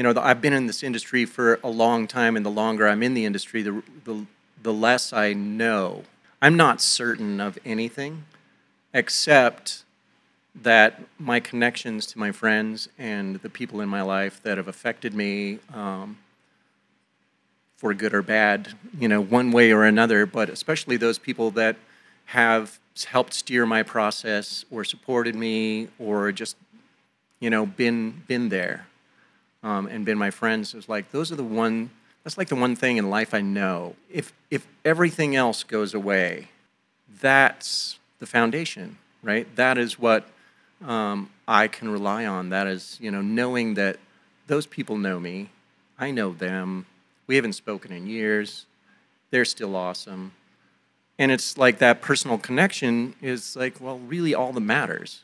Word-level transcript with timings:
you 0.00 0.04
know, 0.04 0.18
I've 0.18 0.40
been 0.40 0.54
in 0.54 0.66
this 0.66 0.82
industry 0.82 1.26
for 1.26 1.60
a 1.62 1.68
long 1.68 2.06
time, 2.06 2.34
and 2.34 2.46
the 2.46 2.50
longer 2.50 2.88
I'm 2.88 3.02
in 3.02 3.12
the 3.12 3.26
industry, 3.26 3.60
the, 3.60 3.82
the, 4.04 4.24
the 4.62 4.72
less 4.72 5.12
I 5.12 5.34
know. 5.34 6.04
I'm 6.40 6.56
not 6.56 6.80
certain 6.80 7.38
of 7.38 7.58
anything 7.66 8.24
except 8.94 9.84
that 10.54 11.02
my 11.18 11.38
connections 11.38 12.06
to 12.06 12.18
my 12.18 12.32
friends 12.32 12.88
and 12.98 13.36
the 13.42 13.50
people 13.50 13.82
in 13.82 13.90
my 13.90 14.00
life 14.00 14.42
that 14.42 14.56
have 14.56 14.68
affected 14.68 15.12
me 15.12 15.58
um, 15.74 16.16
for 17.76 17.92
good 17.92 18.14
or 18.14 18.22
bad, 18.22 18.72
you 18.98 19.06
know, 19.06 19.20
one 19.20 19.52
way 19.52 19.70
or 19.70 19.84
another, 19.84 20.24
but 20.24 20.48
especially 20.48 20.96
those 20.96 21.18
people 21.18 21.50
that 21.50 21.76
have 22.24 22.78
helped 23.08 23.34
steer 23.34 23.66
my 23.66 23.82
process 23.82 24.64
or 24.70 24.82
supported 24.82 25.34
me 25.34 25.88
or 25.98 26.32
just, 26.32 26.56
you 27.38 27.50
know, 27.50 27.66
been 27.66 28.22
been 28.26 28.48
there 28.48 28.86
um, 29.62 29.86
and 29.86 30.04
been 30.04 30.18
my 30.18 30.30
friends. 30.30 30.74
It's 30.74 30.88
like 30.88 31.10
those 31.10 31.30
are 31.32 31.36
the 31.36 31.44
one. 31.44 31.90
That's 32.24 32.36
like 32.36 32.48
the 32.48 32.56
one 32.56 32.76
thing 32.76 32.96
in 32.96 33.10
life 33.10 33.34
I 33.34 33.40
know. 33.40 33.96
If 34.10 34.32
if 34.50 34.66
everything 34.84 35.36
else 35.36 35.62
goes 35.62 35.94
away, 35.94 36.48
that's 37.20 37.98
the 38.18 38.26
foundation, 38.26 38.98
right? 39.22 39.46
That 39.56 39.78
is 39.78 39.98
what 39.98 40.28
um, 40.86 41.30
I 41.48 41.68
can 41.68 41.88
rely 41.90 42.26
on. 42.26 42.50
That 42.50 42.66
is, 42.66 42.98
you 43.00 43.10
know, 43.10 43.22
knowing 43.22 43.74
that 43.74 43.98
those 44.46 44.66
people 44.66 44.96
know 44.96 45.18
me, 45.18 45.50
I 45.98 46.10
know 46.10 46.32
them. 46.32 46.86
We 47.26 47.36
haven't 47.36 47.52
spoken 47.52 47.92
in 47.92 48.06
years. 48.06 48.66
They're 49.30 49.44
still 49.44 49.76
awesome. 49.76 50.32
And 51.18 51.30
it's 51.30 51.58
like 51.58 51.78
that 51.78 52.00
personal 52.00 52.38
connection 52.38 53.14
is 53.20 53.54
like, 53.54 53.80
well, 53.80 53.98
really 53.98 54.34
all 54.34 54.52
that 54.52 54.60
matters. 54.60 55.22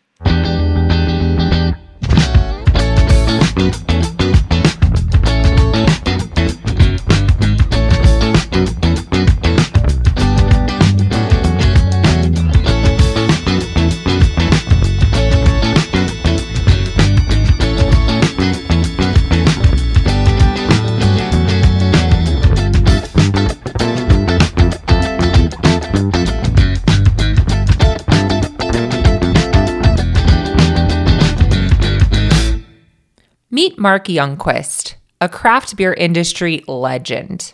Mark 33.86 34.06
Youngquist, 34.06 34.96
a 35.20 35.28
craft 35.28 35.76
beer 35.76 35.92
industry 35.92 36.64
legend. 36.66 37.52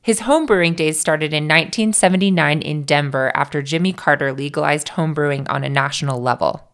His 0.00 0.20
homebrewing 0.20 0.76
days 0.76 0.98
started 0.98 1.34
in 1.34 1.44
1979 1.44 2.62
in 2.62 2.84
Denver 2.84 3.30
after 3.34 3.60
Jimmy 3.60 3.92
Carter 3.92 4.32
legalized 4.32 4.92
homebrewing 4.92 5.46
on 5.50 5.62
a 5.62 5.68
national 5.68 6.22
level. 6.22 6.66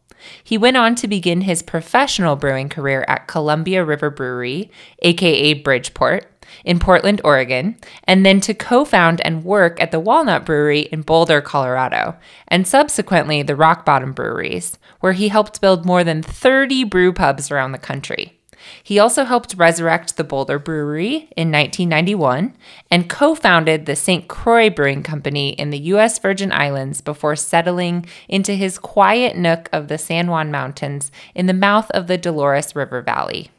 He 0.45 0.57
went 0.57 0.77
on 0.77 0.95
to 0.95 1.09
begin 1.09 1.41
his 1.41 1.61
professional 1.61 2.37
brewing 2.37 2.69
career 2.69 3.05
at 3.09 3.27
Columbia 3.27 3.85
River 3.85 4.11
Brewery, 4.11 4.71
aka 5.01 5.55
Bridgeport, 5.55 6.31
in 6.65 6.79
Portland, 6.79 7.21
Oregon, 7.25 7.79
and 8.05 8.25
then 8.25 8.41
to 8.43 8.55
co 8.55 8.85
found 8.85 9.21
and 9.23 9.43
work 9.43 9.81
at 9.83 9.91
the 9.91 9.99
Walnut 9.99 10.47
Brewery 10.47 10.83
in 10.93 11.03
Boulder, 11.03 11.41
Colorado, 11.41 12.17
and 12.47 12.65
subsequently 12.65 13.43
the 13.43 13.57
Rock 13.57 13.85
Bottom 13.85 14.13
Breweries, 14.13 14.79
where 15.01 15.15
he 15.15 15.31
helped 15.31 15.61
build 15.61 15.85
more 15.85 16.05
than 16.05 16.23
30 16.23 16.85
brew 16.85 17.13
pubs 17.13 17.51
around 17.51 17.73
the 17.73 17.79
country. 17.79 18.37
He 18.83 18.99
also 18.99 19.25
helped 19.25 19.55
resurrect 19.57 20.17
the 20.17 20.25
Boulder 20.25 20.59
Brewery 20.59 21.29
in 21.37 21.51
1991 21.51 22.57
and 22.91 23.09
co 23.09 23.35
founded 23.35 23.87
the 23.87 23.97
St. 23.97 24.29
Croix 24.29 24.71
Brewing 24.71 25.03
Company 25.03 25.51
in 25.51 25.71
the 25.71 25.79
U.S. 25.79 26.19
Virgin 26.19 26.53
Islands 26.53 27.01
before 27.01 27.37
settling 27.37 28.07
into 28.29 28.53
his 28.53 28.79
quiet 28.79 29.37
nook 29.37 29.69
of 29.73 29.89
the 29.89 29.99
San 29.99 30.29
Juan 30.29 30.51
Mountains 30.51 31.11
in 31.35 31.47
the 31.47 31.53
mouth 31.53 31.91
of 31.93 32.07
the 32.07 32.19
Dolores 32.19 32.77
River 32.77 33.03
Valley. 33.03 33.51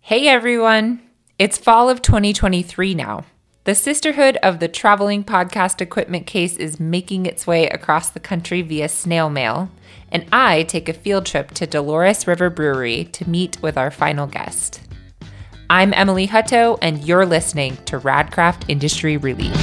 Hey 0.00 0.28
everyone! 0.28 1.02
It's 1.38 1.58
fall 1.58 1.90
of 1.90 2.00
2023 2.00 2.94
now. 2.94 3.24
The 3.64 3.74
Sisterhood 3.74 4.36
of 4.44 4.60
the 4.60 4.68
Traveling 4.68 5.24
Podcast 5.24 5.80
Equipment 5.80 6.24
Case 6.24 6.56
is 6.56 6.78
making 6.78 7.26
its 7.26 7.48
way 7.48 7.68
across 7.68 8.08
the 8.08 8.20
country 8.20 8.62
via 8.62 8.88
snail 8.88 9.28
mail, 9.28 9.68
and 10.10 10.26
I 10.32 10.62
take 10.64 10.88
a 10.88 10.92
field 10.92 11.26
trip 11.26 11.50
to 11.52 11.66
Dolores 11.66 12.26
River 12.26 12.50
Brewery 12.50 13.04
to 13.12 13.28
meet 13.28 13.60
with 13.62 13.76
our 13.76 13.90
final 13.90 14.26
guest. 14.26 14.80
I'm 15.68 15.92
Emily 15.94 16.28
Hutto, 16.28 16.78
and 16.80 17.04
you're 17.04 17.26
listening 17.26 17.76
to 17.86 17.98
Radcraft 17.98 18.68
Industry 18.68 19.16
Relief. 19.16 19.56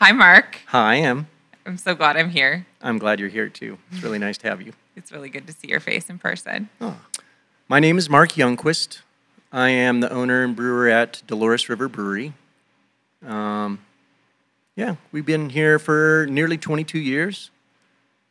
Hi, 0.00 0.12
Mark. 0.12 0.60
Hi, 0.66 0.96
Em. 0.96 1.26
I'm 1.66 1.78
so 1.78 1.94
glad 1.94 2.16
I'm 2.16 2.30
here. 2.30 2.66
I'm 2.82 2.98
glad 2.98 3.18
you're 3.18 3.28
here 3.28 3.48
too. 3.48 3.78
It's 3.90 4.02
really 4.02 4.18
nice 4.18 4.38
to 4.38 4.48
have 4.48 4.60
you. 4.62 4.72
It's 4.96 5.10
really 5.10 5.30
good 5.30 5.46
to 5.46 5.52
see 5.52 5.68
your 5.68 5.80
face 5.80 6.08
in 6.08 6.18
person. 6.18 6.68
My 7.68 7.80
name 7.80 7.98
is 7.98 8.10
Mark 8.10 8.32
Youngquist. 8.32 9.00
I 9.50 9.70
am 9.70 10.00
the 10.00 10.12
owner 10.12 10.44
and 10.44 10.54
brewer 10.54 10.88
at 10.88 11.22
Dolores 11.26 11.68
River 11.68 11.88
Brewery. 11.88 12.34
Um, 13.26 13.80
yeah, 14.76 14.96
we've 15.10 15.24
been 15.24 15.50
here 15.50 15.78
for 15.78 16.26
nearly 16.28 16.58
22 16.58 16.98
years 16.98 17.50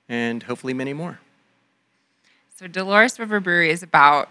and 0.09 0.43
hopefully 0.43 0.73
many 0.73 0.93
more. 0.93 1.19
So, 2.55 2.67
Dolores 2.67 3.19
River 3.19 3.39
Brewery 3.39 3.71
is 3.71 3.83
about 3.83 4.29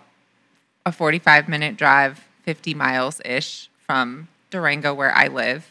a 0.86 0.92
45 0.92 1.48
minute 1.48 1.76
drive, 1.76 2.26
50 2.44 2.74
miles 2.74 3.20
ish 3.24 3.68
from 3.86 4.28
Durango, 4.50 4.94
where 4.94 5.14
I 5.14 5.28
live. 5.28 5.70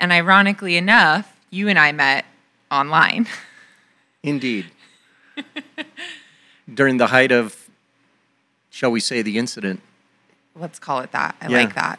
And 0.00 0.12
ironically 0.12 0.76
enough, 0.76 1.36
you 1.50 1.68
and 1.68 1.78
I 1.78 1.92
met 1.92 2.24
online. 2.70 3.26
Indeed. 4.22 4.66
During 6.72 6.98
the 6.98 7.06
height 7.08 7.32
of, 7.32 7.68
shall 8.70 8.90
we 8.90 9.00
say, 9.00 9.22
the 9.22 9.38
incident. 9.38 9.80
Let's 10.54 10.78
call 10.78 11.00
it 11.00 11.12
that. 11.12 11.36
I 11.40 11.48
Yeah. 11.48 11.56
like 11.64 11.74
that. 11.74 11.98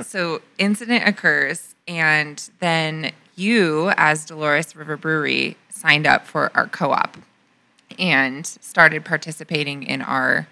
so, 0.06 0.42
incident 0.58 1.06
occurs, 1.06 1.74
and 1.86 2.42
then 2.60 3.12
you, 3.36 3.92
as 3.96 4.24
Dolores 4.24 4.74
River 4.76 4.96
Brewery, 4.96 5.56
signed 5.68 6.06
up 6.06 6.26
for 6.26 6.50
our 6.54 6.66
co 6.66 6.92
op 6.92 7.16
and 7.98 8.46
started 8.46 9.04
participating 9.04 9.82
in 9.82 10.02
our 10.02 10.48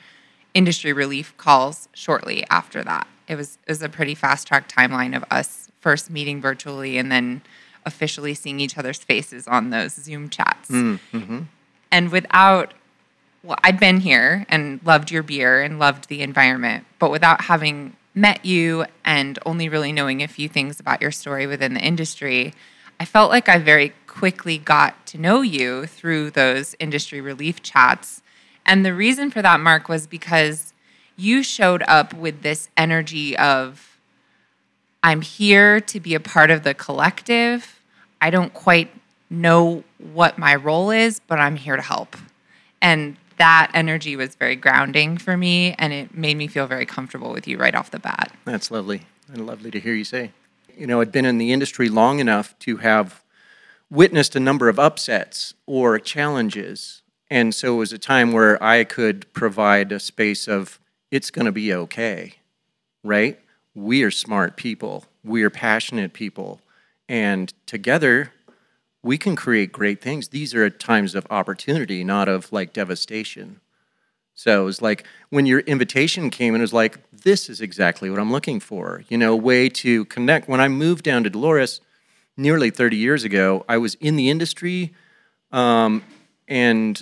industry 0.55 0.93
relief 0.93 1.37
calls 1.37 1.89
shortly 1.93 2.45
after 2.51 2.83
that. 2.85 3.07
It 3.29 3.37
was 3.37 3.59
it 3.67 3.71
was 3.71 3.83
a 3.83 3.89
pretty 3.89 4.15
fast 4.15 4.47
track 4.47 4.69
timeline 4.69 5.17
of 5.17 5.25
us 5.31 5.71
first 5.81 6.11
meeting 6.11 6.41
virtually 6.41 6.99
and 6.99 7.11
then 7.11 7.43
officially 7.85 8.35
seeing 8.35 8.61
each 8.61 8.79
other's 8.79 8.99
faces 8.99 9.49
on 9.49 9.71
those 9.71 9.95
Zoom 9.95 10.29
chats. 10.29 10.71
Mm, 10.71 11.01
mm-hmm. 11.13 11.41
And 11.91 12.13
without 12.13 12.75
well, 13.43 13.59
I'd 13.65 13.81
been 13.81 14.01
here 14.01 14.47
and 14.49 14.81
loved 14.85 15.11
your 15.11 15.25
beer 15.25 15.63
and 15.63 15.79
loved 15.79 16.09
the 16.09 16.23
environment, 16.23 16.85
but 16.99 17.11
without 17.11 17.43
having 17.43 17.97
met 18.15 18.45
you 18.45 18.85
and 19.05 19.39
only 19.45 19.69
really 19.69 19.91
knowing 19.91 20.23
a 20.23 20.29
few 20.29 20.49
things 20.49 20.79
about 20.79 21.01
your 21.01 21.11
story 21.11 21.47
within 21.47 21.75
the 21.75 21.81
industry, 21.81 22.55
I 23.01 23.05
felt 23.05 23.31
like 23.31 23.49
I 23.49 23.59
very 23.59 23.93
quickly 24.07 24.59
got 24.59 25.07
to 25.07 25.19
know 25.19 25.43
you 25.43 25.87
through 25.87 26.31
those 26.31 26.77
industry 26.79 27.21
relief 27.21 27.63
chats. 27.63 28.23
And 28.65 28.85
the 28.85 28.95
reason 28.95 29.31
for 29.31 29.43
that, 29.43 29.61
Mark, 29.61 29.89
was 29.89 30.07
because 30.07 30.73
you 31.17 31.43
showed 31.43 31.83
up 31.89 32.15
with 32.15 32.43
this 32.43 32.69
energy 32.77 33.37
of, 33.37 33.99
I'm 35.03 35.21
here 35.21 35.81
to 35.81 36.01
be 36.01 36.15
a 36.15 36.21
part 36.21 36.51
of 36.51 36.63
the 36.63 36.75
collective. 36.75 37.81
I 38.21 38.31
don't 38.31 38.55
quite 38.55 38.91
know 39.29 39.83
what 39.99 40.39
my 40.39 40.55
role 40.55 40.91
is, 40.91 41.21
but 41.27 41.41
I'm 41.41 41.57
here 41.57 41.77
to 41.77 41.83
help. 41.83 42.17
And 42.81 43.17
that 43.39 43.71
energy 43.75 44.15
was 44.15 44.35
very 44.37 44.55
grounding 44.55 45.19
for 45.19 45.37
me, 45.37 45.75
and 45.79 45.93
it 45.93 46.15
made 46.15 46.37
me 46.37 46.47
feel 46.47 46.67
very 46.67 46.87
comfortable 46.87 47.33
with 47.33 47.49
you 47.49 47.59
right 47.59 47.75
off 47.75 47.91
the 47.91 47.99
bat. 47.99 48.33
That's 48.45 48.71
lovely 48.71 49.03
and 49.33 49.47
lovely 49.47 49.71
to 49.73 49.81
hear 49.81 49.95
you 49.95 50.05
say. 50.05 50.31
You 50.77 50.87
know, 50.87 51.01
I'd 51.01 51.13
been 51.13 51.25
in 51.25 51.39
the 51.39 51.53
industry 51.53 51.89
long 51.89 52.19
enough 52.19 52.59
to 52.61 52.79
have 52.79 53.23
witnessed 53.91 54.35
a 54.35 54.41
number 54.41 54.69
of 54.69 54.79
upsets 54.79 55.55
or 55.67 55.99
challenges. 55.99 57.03
And 57.31 57.55
so 57.55 57.75
it 57.75 57.79
was 57.79 57.93
a 57.93 57.99
time 57.99 58.33
where 58.33 58.63
I 58.63 58.85
could 58.85 59.33
provide 59.33 59.93
a 59.93 60.01
space 60.01 60.49
of, 60.49 60.79
it's 61.11 61.31
going 61.31 61.45
to 61.45 61.53
be 61.53 61.75
okay, 61.75 62.35
right? 63.05 63.39
We 63.75 64.03
are 64.03 64.11
smart 64.11 64.57
people, 64.57 65.05
we 65.23 65.43
are 65.43 65.51
passionate 65.51 66.13
people. 66.13 66.61
And 67.09 67.53
together, 67.67 68.33
we 69.03 69.19
can 69.19 69.37
create 69.37 69.73
great 69.73 70.01
things. 70.01 70.29
These 70.29 70.55
are 70.55 70.71
times 70.71 71.15
of 71.15 71.27
opportunity, 71.29 72.05
not 72.05 72.29
of 72.29 72.53
like 72.53 72.73
devastation. 72.73 73.61
So 74.43 74.63
it 74.63 74.65
was 74.65 74.83
like 74.83 75.05
when 75.31 75.47
your 75.47 75.61
invitation 75.61 76.29
came 76.29 76.53
and 76.55 76.61
it 76.61 76.65
was 76.65 76.73
like, 76.73 76.99
this 77.13 77.49
is 77.49 77.61
exactly 77.61 78.11
what 78.11 78.19
I'm 78.19 78.33
looking 78.33 78.59
for. 78.59 79.05
You 79.09 79.17
know, 79.17 79.35
a 79.35 79.37
way 79.37 79.69
to 79.69 80.05
connect. 80.07 80.49
When 80.49 80.61
I 80.61 80.67
moved 80.67 81.05
down 81.05 81.23
to 81.23 81.31
Dolores 81.31 81.81
nearly 82.37 82.71
30 82.71 82.97
years 82.97 83.23
ago, 83.23 83.65
I 83.69 83.77
was 83.77 83.95
in 84.01 84.17
the 84.17 84.31
industry 84.31 84.93
um, 85.53 86.03
and 86.49 87.01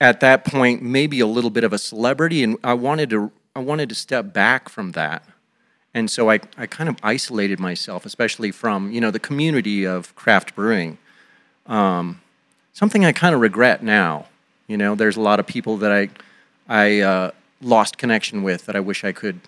at 0.00 0.20
that 0.20 0.44
point, 0.44 0.82
maybe 0.82 1.18
a 1.18 1.26
little 1.26 1.50
bit 1.50 1.64
of 1.64 1.72
a 1.72 1.78
celebrity. 1.78 2.44
And 2.44 2.58
I 2.62 2.74
wanted 2.74 3.10
to, 3.10 3.32
I 3.56 3.58
wanted 3.58 3.88
to 3.88 3.96
step 3.96 4.32
back 4.32 4.68
from 4.68 4.92
that. 4.92 5.24
And 5.94 6.08
so 6.08 6.30
I, 6.30 6.38
I 6.56 6.66
kind 6.66 6.88
of 6.88 6.96
isolated 7.02 7.58
myself, 7.58 8.06
especially 8.06 8.52
from, 8.52 8.92
you 8.92 9.00
know, 9.00 9.10
the 9.10 9.18
community 9.18 9.84
of 9.84 10.14
craft 10.14 10.54
brewing. 10.54 10.98
Um, 11.66 12.20
something 12.72 13.04
I 13.04 13.10
kind 13.10 13.34
of 13.34 13.40
regret 13.40 13.82
now. 13.82 14.26
You 14.68 14.76
know, 14.76 14.94
there's 14.94 15.16
a 15.16 15.20
lot 15.20 15.40
of 15.40 15.46
people 15.46 15.78
that 15.78 15.90
I, 15.90 16.10
I 16.68 17.00
uh, 17.00 17.30
lost 17.60 17.98
connection 17.98 18.42
with 18.42 18.66
that 18.66 18.76
I 18.76 18.80
wish 18.80 19.04
I 19.04 19.12
could 19.12 19.40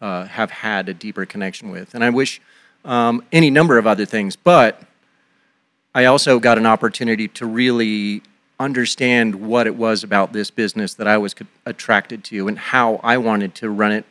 uh, 0.00 0.24
have 0.24 0.50
had 0.50 0.88
a 0.88 0.94
deeper 0.94 1.26
connection 1.26 1.70
with. 1.70 1.94
And 1.94 2.04
I 2.04 2.10
wish 2.10 2.40
um, 2.84 3.24
any 3.32 3.50
number 3.50 3.78
of 3.78 3.86
other 3.86 4.04
things. 4.04 4.36
But 4.36 4.82
I 5.94 6.04
also 6.06 6.38
got 6.38 6.58
an 6.58 6.66
opportunity 6.66 7.28
to 7.28 7.46
really 7.46 8.22
understand 8.58 9.34
what 9.34 9.66
it 9.66 9.76
was 9.76 10.04
about 10.04 10.32
this 10.32 10.50
business 10.50 10.94
that 10.94 11.08
I 11.08 11.18
was 11.18 11.34
attracted 11.66 12.24
to 12.24 12.48
and 12.48 12.58
how 12.58 13.00
I 13.02 13.18
wanted 13.18 13.54
to 13.56 13.70
run 13.70 13.92
it, 13.92 14.04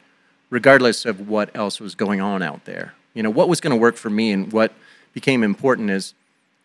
regardless 0.50 1.06
of 1.06 1.28
what 1.28 1.56
else 1.56 1.80
was 1.80 1.96
going 1.96 2.22
on 2.22 2.42
out 2.42 2.66
there. 2.66 2.94
You 3.14 3.24
know, 3.24 3.30
what 3.30 3.50
was 3.50 3.62
going 3.62 3.72
to 3.72 3.78
work 3.80 3.96
for 3.96 4.10
me 4.10 4.32
and 4.32 4.52
what 4.52 4.74
became 5.14 5.44
important 5.44 5.90
is 5.90 6.14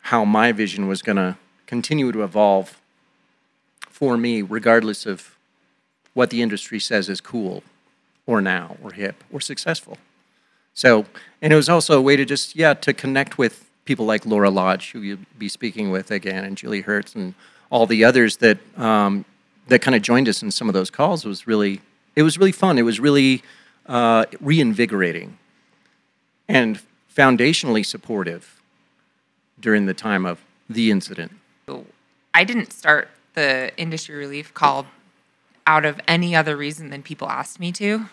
how 0.02 0.24
my 0.24 0.52
vision 0.52 0.88
was 0.88 1.02
going 1.02 1.16
to 1.16 1.36
continue 1.66 2.12
to 2.12 2.22
evolve 2.22 2.80
for 3.88 4.16
me, 4.16 4.42
regardless 4.42 5.06
of 5.06 5.35
what 6.16 6.30
the 6.30 6.40
industry 6.40 6.80
says 6.80 7.10
is 7.10 7.20
cool 7.20 7.62
or 8.26 8.40
now 8.40 8.74
or 8.82 8.92
hip 8.92 9.22
or 9.30 9.38
successful. 9.38 9.98
So, 10.72 11.04
and 11.42 11.52
it 11.52 11.56
was 11.56 11.68
also 11.68 11.98
a 11.98 12.00
way 12.00 12.16
to 12.16 12.24
just, 12.24 12.56
yeah, 12.56 12.72
to 12.72 12.94
connect 12.94 13.36
with 13.36 13.68
people 13.84 14.06
like 14.06 14.24
Laura 14.24 14.48
Lodge, 14.48 14.92
who 14.92 15.00
you'll 15.00 15.18
be 15.38 15.50
speaking 15.50 15.90
with 15.90 16.10
again, 16.10 16.42
and 16.42 16.56
Julie 16.56 16.80
Herz, 16.80 17.14
and 17.14 17.34
all 17.68 17.84
the 17.84 18.02
others 18.02 18.38
that 18.38 18.58
um, 18.78 19.26
that 19.68 19.82
kind 19.82 19.94
of 19.94 20.00
joined 20.00 20.26
us 20.26 20.42
in 20.42 20.50
some 20.50 20.68
of 20.68 20.74
those 20.74 20.90
calls 20.90 21.26
was 21.26 21.46
really 21.46 21.82
it 22.14 22.22
was 22.22 22.38
really 22.38 22.52
fun. 22.52 22.78
It 22.78 22.82
was 22.82 22.98
really 22.98 23.42
uh, 23.84 24.24
reinvigorating 24.40 25.36
and 26.48 26.80
foundationally 27.14 27.84
supportive 27.84 28.58
during 29.60 29.84
the 29.84 29.94
time 29.94 30.24
of 30.24 30.40
the 30.68 30.90
incident. 30.90 31.32
I 32.32 32.44
didn't 32.44 32.72
start 32.72 33.10
the 33.34 33.70
industry 33.76 34.14
relief 34.14 34.54
call 34.54 34.86
out 35.66 35.84
of 35.84 36.00
any 36.06 36.34
other 36.34 36.56
reason 36.56 36.90
than 36.90 37.02
people 37.02 37.28
asked 37.28 37.60
me 37.60 37.72
to. 37.72 38.06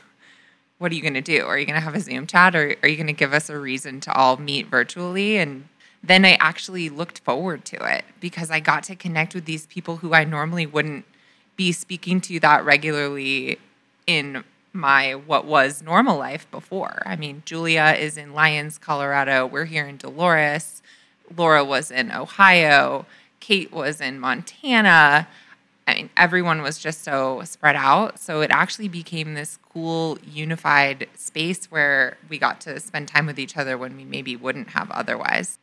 What 0.78 0.92
are 0.92 0.96
you 0.96 1.02
going 1.02 1.14
to 1.14 1.22
do? 1.22 1.46
Are 1.46 1.58
you 1.58 1.66
going 1.66 1.80
to 1.80 1.86
have 1.86 1.96
a 1.96 2.00
Zoom 2.00 2.28
chat 2.28 2.56
or 2.56 2.76
are 2.82 2.90
you 2.90 2.98
going 2.98 3.08
to 3.08 3.14
give 3.14 3.34
us 3.34 3.50
a 3.50 3.58
reason 3.58 4.00
to 4.02 4.14
all 4.14 4.38
meet 4.38 4.68
virtually 4.68 5.38
and 5.38 5.68
then 6.04 6.26
I 6.26 6.34
actually 6.34 6.90
looked 6.90 7.20
forward 7.20 7.64
to 7.66 7.96
it 7.96 8.04
because 8.20 8.52
I 8.52 8.60
got 8.60 8.84
to 8.86 8.96
connect 8.96 9.34
with 9.34 9.46
these 9.46 9.66
people 9.68 9.98
who 9.98 10.14
I 10.14 10.26
normally 10.26 10.66
wouldn't 10.66 11.06
be 11.56 11.72
speaking 11.72 12.20
to 12.22 12.40
that 12.42 12.66
regularly 12.66 13.58
in 14.06 14.44
my 14.74 15.14
what 15.14 15.46
was 15.46 15.82
normal 15.82 16.18
life 16.18 16.50
before. 16.52 17.02
I 17.06 17.16
mean, 17.16 17.44
Julia 17.46 17.96
is 17.98 18.18
in 18.18 18.34
Lyons, 18.34 18.78
Colorado. 18.78 19.46
We're 19.46 19.66
here 19.66 19.86
in 19.86 19.98
Dolores. 19.98 20.82
Laura 21.36 21.64
was 21.64 21.90
in 21.90 22.12
Ohio. 22.12 23.06
Kate 23.40 23.72
was 23.72 24.02
in 24.02 24.20
Montana. 24.20 25.28
I 25.88 25.96
mean, 25.96 26.10
everyone 26.16 26.62
was 26.62 26.78
just 26.78 27.04
so 27.04 27.42
spread 27.44 27.76
out. 27.76 28.20
So 28.20 28.42
it 28.42 28.52
actually 28.52 28.88
became 28.88 29.34
this 29.34 29.60
cool, 29.74 30.18
unified 30.26 31.08
space 31.16 31.66
where 31.66 32.18
we 32.30 32.38
got 32.38 32.62
to 32.62 32.80
spend 32.80 33.08
time 33.08 33.26
with 33.26 33.38
each 33.38 33.58
other 33.58 33.78
when 33.78 33.98
we 33.98 34.06
maybe 34.06 34.36
wouldn't 34.36 34.70
have 34.70 34.90
otherwise 34.92 35.58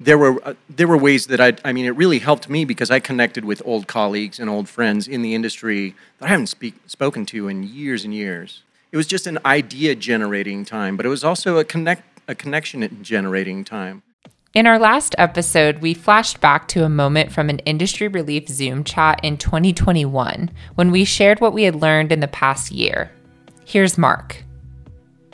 there 0.00 0.16
were 0.16 0.40
uh, 0.48 0.54
there 0.68 0.88
were 0.88 0.96
ways 0.96 1.26
that 1.26 1.40
I 1.40 1.52
I 1.64 1.72
mean 1.72 1.84
it 1.84 1.90
really 1.90 2.18
helped 2.18 2.48
me 2.48 2.64
because 2.64 2.90
I 2.90 2.98
connected 2.98 3.44
with 3.44 3.62
old 3.64 3.86
colleagues 3.86 4.40
and 4.40 4.48
old 4.48 4.68
friends 4.68 5.06
in 5.06 5.22
the 5.22 5.34
industry 5.34 5.94
that 6.18 6.26
I 6.26 6.28
haven't 6.28 6.46
speak, 6.46 6.74
spoken 6.86 7.26
to 7.26 7.48
in 7.48 7.62
years 7.62 8.04
and 8.04 8.14
years. 8.14 8.62
It 8.92 8.96
was 8.96 9.06
just 9.06 9.26
an 9.26 9.38
idea 9.44 9.94
generating 9.94 10.64
time, 10.64 10.96
but 10.96 11.06
it 11.06 11.10
was 11.10 11.22
also 11.22 11.58
a 11.58 11.64
connect 11.64 12.02
a 12.26 12.34
connection 12.34 13.02
generating 13.02 13.64
time. 13.64 14.02
In 14.52 14.66
our 14.66 14.80
last 14.80 15.14
episode, 15.16 15.78
we 15.78 15.94
flashed 15.94 16.40
back 16.40 16.66
to 16.68 16.84
a 16.84 16.88
moment 16.88 17.30
from 17.30 17.48
an 17.50 17.60
industry 17.60 18.08
relief 18.08 18.48
Zoom 18.48 18.82
chat 18.82 19.20
in 19.22 19.36
2021 19.38 20.50
when 20.74 20.90
we 20.90 21.04
shared 21.04 21.40
what 21.40 21.52
we 21.52 21.62
had 21.62 21.76
learned 21.76 22.10
in 22.10 22.18
the 22.18 22.26
past 22.26 22.72
year. 22.72 23.12
Here's 23.64 23.96
Mark 23.96 24.42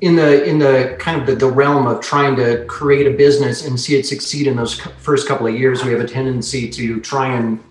in 0.03 0.17
the 0.17 0.45
in 0.45 0.59
the 0.59 0.95
kind 0.99 1.19
of 1.19 1.27
the, 1.27 1.35
the 1.35 1.51
realm 1.51 1.87
of 1.87 2.03
trying 2.03 2.37
to 2.37 2.63
create 2.67 3.07
a 3.07 3.17
business 3.17 3.67
and 3.67 3.81
see 3.81 3.97
it 3.97 4.05
succeed 4.05 4.47
in 4.47 4.55
those 4.55 4.79
first 4.99 5.27
couple 5.27 5.47
of 5.47 5.55
years 5.55 5.83
we 5.83 5.91
have 5.91 6.01
a 6.01 6.07
tendency 6.07 6.69
to 6.69 7.01
try 7.01 7.35
and 7.35 7.65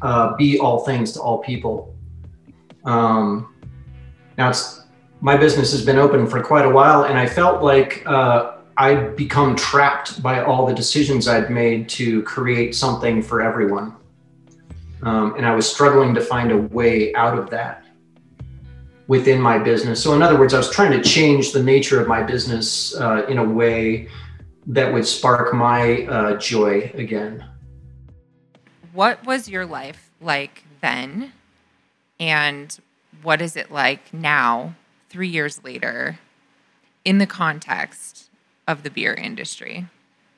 uh, 0.00 0.34
be 0.36 0.58
all 0.58 0.86
things 0.86 1.12
to 1.12 1.20
all 1.20 1.36
people 1.36 1.94
um, 2.86 3.54
now 4.38 4.48
it's 4.48 4.84
my 5.20 5.36
business 5.36 5.70
has 5.70 5.84
been 5.84 5.98
open 5.98 6.26
for 6.26 6.42
quite 6.42 6.64
a 6.64 6.70
while 6.70 7.04
and 7.04 7.18
i 7.18 7.26
felt 7.26 7.62
like 7.62 8.02
uh, 8.06 8.52
i'd 8.80 9.16
become 9.16 9.54
trapped 9.56 10.22
by 10.22 10.42
all 10.42 10.66
the 10.66 10.74
decisions 10.74 11.28
i'd 11.28 11.50
made 11.50 11.88
to 11.88 12.22
create 12.22 12.74
something 12.74 13.22
for 13.22 13.40
everyone 13.40 13.94
um, 15.02 15.34
and 15.36 15.46
i 15.46 15.54
was 15.54 15.70
struggling 15.70 16.14
to 16.14 16.20
find 16.20 16.50
a 16.52 16.56
way 16.56 17.14
out 17.14 17.38
of 17.38 17.48
that 17.50 17.84
within 19.10 19.40
my 19.40 19.58
business. 19.58 20.00
So, 20.00 20.14
in 20.14 20.22
other 20.22 20.38
words, 20.38 20.54
I 20.54 20.58
was 20.58 20.70
trying 20.70 20.92
to 20.92 21.02
change 21.02 21.50
the 21.50 21.60
nature 21.60 22.00
of 22.00 22.06
my 22.06 22.22
business 22.22 22.94
uh, 22.94 23.26
in 23.28 23.38
a 23.38 23.44
way 23.44 24.08
that 24.68 24.94
would 24.94 25.04
spark 25.04 25.52
my 25.52 26.06
uh, 26.06 26.36
joy 26.36 26.92
again. 26.94 27.44
What 28.92 29.26
was 29.26 29.48
your 29.48 29.66
life 29.66 30.12
like 30.20 30.62
then? 30.80 31.32
And 32.20 32.78
what 33.20 33.42
is 33.42 33.56
it 33.56 33.72
like 33.72 34.14
now, 34.14 34.76
three 35.08 35.26
years 35.26 35.64
later, 35.64 36.20
in 37.04 37.18
the 37.18 37.26
context 37.26 38.29
of 38.70 38.82
the 38.82 38.90
beer 38.90 39.14
industry? 39.14 39.86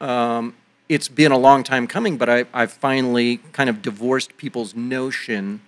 Um, 0.00 0.54
it's 0.88 1.08
been 1.08 1.32
a 1.32 1.38
long 1.38 1.62
time 1.62 1.86
coming, 1.86 2.16
but 2.16 2.28
I, 2.28 2.44
I've 2.52 2.72
finally 2.72 3.38
kind 3.52 3.70
of 3.70 3.82
divorced 3.82 4.36
people's 4.36 4.74
notion 4.74 5.60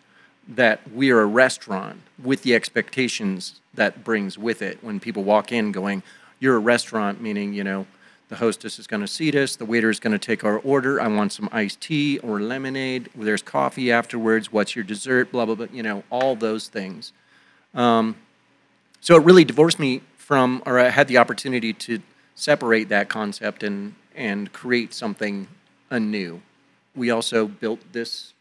that 0.47 0.81
we're 0.93 1.21
a 1.21 1.27
restaurant 1.27 2.01
with 2.23 2.43
the 2.43 2.55
expectations 2.55 3.61
that 3.73 4.05
brings 4.05 4.37
with 4.37 4.61
it. 4.61 4.83
When 4.83 5.01
people 5.01 5.25
walk 5.25 5.53
in 5.53 5.73
going 5.73 6.03
you're 6.45 6.57
a 6.57 6.61
restaurant 6.61 7.23
meaning 7.23 7.55
you 7.55 7.65
know 7.65 7.87
the 8.29 8.37
hostess 8.37 8.79
is 8.79 8.87
going 8.87 9.01
to 9.01 9.09
seat 9.09 9.35
us 9.35 9.57
the 9.57 9.65
waiter 9.65 9.89
is 9.89 9.99
going 9.99 10.13
to 10.13 10.19
take 10.19 10.45
our 10.45 10.59
order 10.59 11.01
i 11.01 11.09
want 11.09 11.33
some 11.33 11.49
iced 11.53 11.81
tea 11.81 12.19
or 12.19 12.39
lemonade 12.39 13.09
there's 13.15 13.43
coffee 13.43 13.91
afterwards 13.91 14.53
what's 14.53 14.77
your 14.77 14.85
dessert? 14.85 15.33
blah 15.33 15.47
blah 15.47 15.55
blah 15.55 15.67
you 15.73 15.83
know 15.83 16.05
all 16.11 16.37
those 16.37 16.69
things. 16.69 17.13
Um, 17.75 18.17
so 19.01 19.17
it 19.17 19.25
really 19.25 19.45
divorced 19.45 19.79
me 19.79 20.03
from 20.17 20.63
or 20.67 20.79
i 20.79 20.91
had 20.91 21.09
the 21.09 21.19
opportunity 21.19 21.73
to 21.73 22.01
separate 22.34 22.88
that 22.88 23.08
concept 23.08 23.62
and 23.62 23.94
and 24.14 24.53
create 24.53 24.94
something 24.94 25.48
anew 25.91 26.41
we 26.94 27.10
also 27.10 27.46
built 27.46 27.81
this 27.93 28.32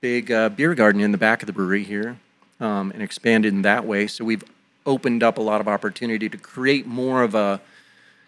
big 0.00 0.30
uh, 0.30 0.48
beer 0.48 0.74
garden 0.74 1.00
in 1.00 1.12
the 1.12 1.18
back 1.18 1.42
of 1.42 1.46
the 1.46 1.52
brewery 1.52 1.82
here 1.82 2.18
um, 2.60 2.90
and 2.92 3.02
expanded 3.02 3.52
in 3.52 3.62
that 3.62 3.84
way. 3.84 4.06
So 4.06 4.24
we've 4.24 4.44
opened 4.86 5.22
up 5.22 5.38
a 5.38 5.40
lot 5.40 5.60
of 5.60 5.68
opportunity 5.68 6.28
to 6.28 6.36
create 6.36 6.86
more 6.86 7.22
of 7.22 7.34
a 7.34 7.60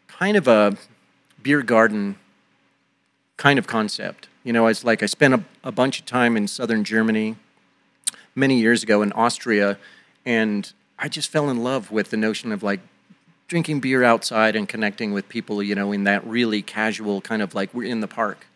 kind 0.08 0.36
of 0.36 0.48
a 0.48 0.76
beer 1.42 1.62
garden 1.62 2.16
kind 3.36 3.58
of 3.58 3.66
concept. 3.66 4.28
You 4.44 4.52
know, 4.52 4.66
it's 4.66 4.84
like 4.84 5.02
I 5.02 5.06
spent 5.06 5.34
a, 5.34 5.44
a 5.62 5.72
bunch 5.72 6.00
of 6.00 6.06
time 6.06 6.36
in 6.36 6.46
southern 6.46 6.84
Germany 6.84 7.36
many 8.34 8.60
years 8.60 8.82
ago 8.82 9.02
in 9.02 9.12
Austria, 9.12 9.78
and 10.24 10.72
I 10.98 11.08
just 11.08 11.30
fell 11.30 11.50
in 11.50 11.62
love 11.62 11.90
with 11.90 12.10
the 12.10 12.16
notion 12.16 12.52
of 12.52 12.62
like 12.62 12.80
drinking 13.48 13.80
beer 13.80 14.02
outside 14.02 14.56
and 14.56 14.68
connecting 14.68 15.12
with 15.12 15.28
people, 15.28 15.62
you 15.62 15.74
know, 15.74 15.92
in 15.92 16.04
that 16.04 16.26
really 16.26 16.62
casual 16.62 17.20
kind 17.20 17.42
of 17.42 17.54
like 17.54 17.72
we're 17.74 17.88
in 17.88 18.00
the 18.00 18.08
park 18.08 18.46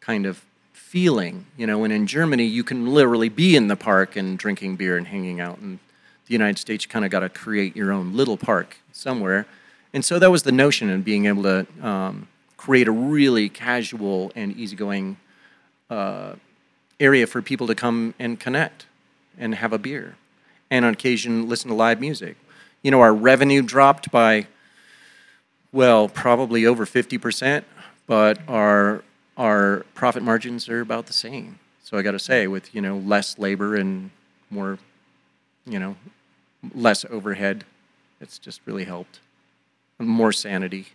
kind 0.00 0.26
of 0.26 0.44
feeling, 0.72 1.46
you 1.56 1.66
know, 1.66 1.84
and 1.84 1.92
in 1.92 2.06
Germany, 2.06 2.44
you 2.44 2.64
can 2.64 2.86
literally 2.86 3.28
be 3.28 3.54
in 3.54 3.68
the 3.68 3.76
park 3.76 4.16
and 4.16 4.38
drinking 4.38 4.76
beer 4.76 4.96
and 4.96 5.06
hanging 5.08 5.40
out. 5.40 5.58
And 5.58 5.78
the 6.26 6.32
United 6.32 6.58
States, 6.58 6.86
kind 6.86 7.04
of 7.04 7.10
got 7.10 7.20
to 7.20 7.28
create 7.28 7.76
your 7.76 7.92
own 7.92 8.14
little 8.14 8.36
park 8.36 8.78
somewhere. 8.92 9.46
And 9.92 10.04
so 10.04 10.18
that 10.18 10.30
was 10.30 10.42
the 10.42 10.52
notion 10.52 10.90
in 10.90 11.02
being 11.02 11.26
able 11.26 11.42
to 11.42 11.66
um, 11.82 12.28
create 12.56 12.88
a 12.88 12.92
really 12.92 13.48
casual 13.48 14.32
and 14.34 14.56
easygoing 14.56 15.16
uh, 15.90 16.34
area 17.00 17.26
for 17.26 17.40
people 17.40 17.66
to 17.66 17.74
come 17.74 18.14
and 18.18 18.38
connect 18.38 18.86
and 19.38 19.54
have 19.54 19.72
a 19.72 19.78
beer 19.78 20.16
and 20.70 20.84
on 20.84 20.92
occasion 20.92 21.48
listen 21.48 21.68
to 21.68 21.74
live 21.74 22.00
music. 22.00 22.36
You 22.82 22.90
know, 22.90 23.00
our 23.00 23.14
revenue 23.14 23.62
dropped 23.62 24.10
by, 24.10 24.46
well, 25.72 26.08
probably 26.08 26.64
over 26.64 26.86
50%, 26.86 27.64
but 28.06 28.38
our 28.48 29.02
our 29.36 29.86
profit 29.94 30.22
margins 30.22 30.68
are 30.68 30.80
about 30.80 31.06
the 31.06 31.12
same. 31.12 31.60
So 31.82 31.96
I 31.96 32.02
got 32.02 32.10
to 32.10 32.18
say, 32.18 32.46
with 32.48 32.74
you 32.74 32.80
know 32.82 32.98
less 32.98 33.38
labor 33.38 33.76
and 33.76 34.10
more, 34.50 34.78
you 35.64 35.78
know, 35.78 35.96
less 36.74 37.04
overhead, 37.08 37.64
it's 38.20 38.38
just 38.38 38.60
really 38.66 38.84
helped. 38.84 39.20
More 39.98 40.32
sanity. 40.32 40.88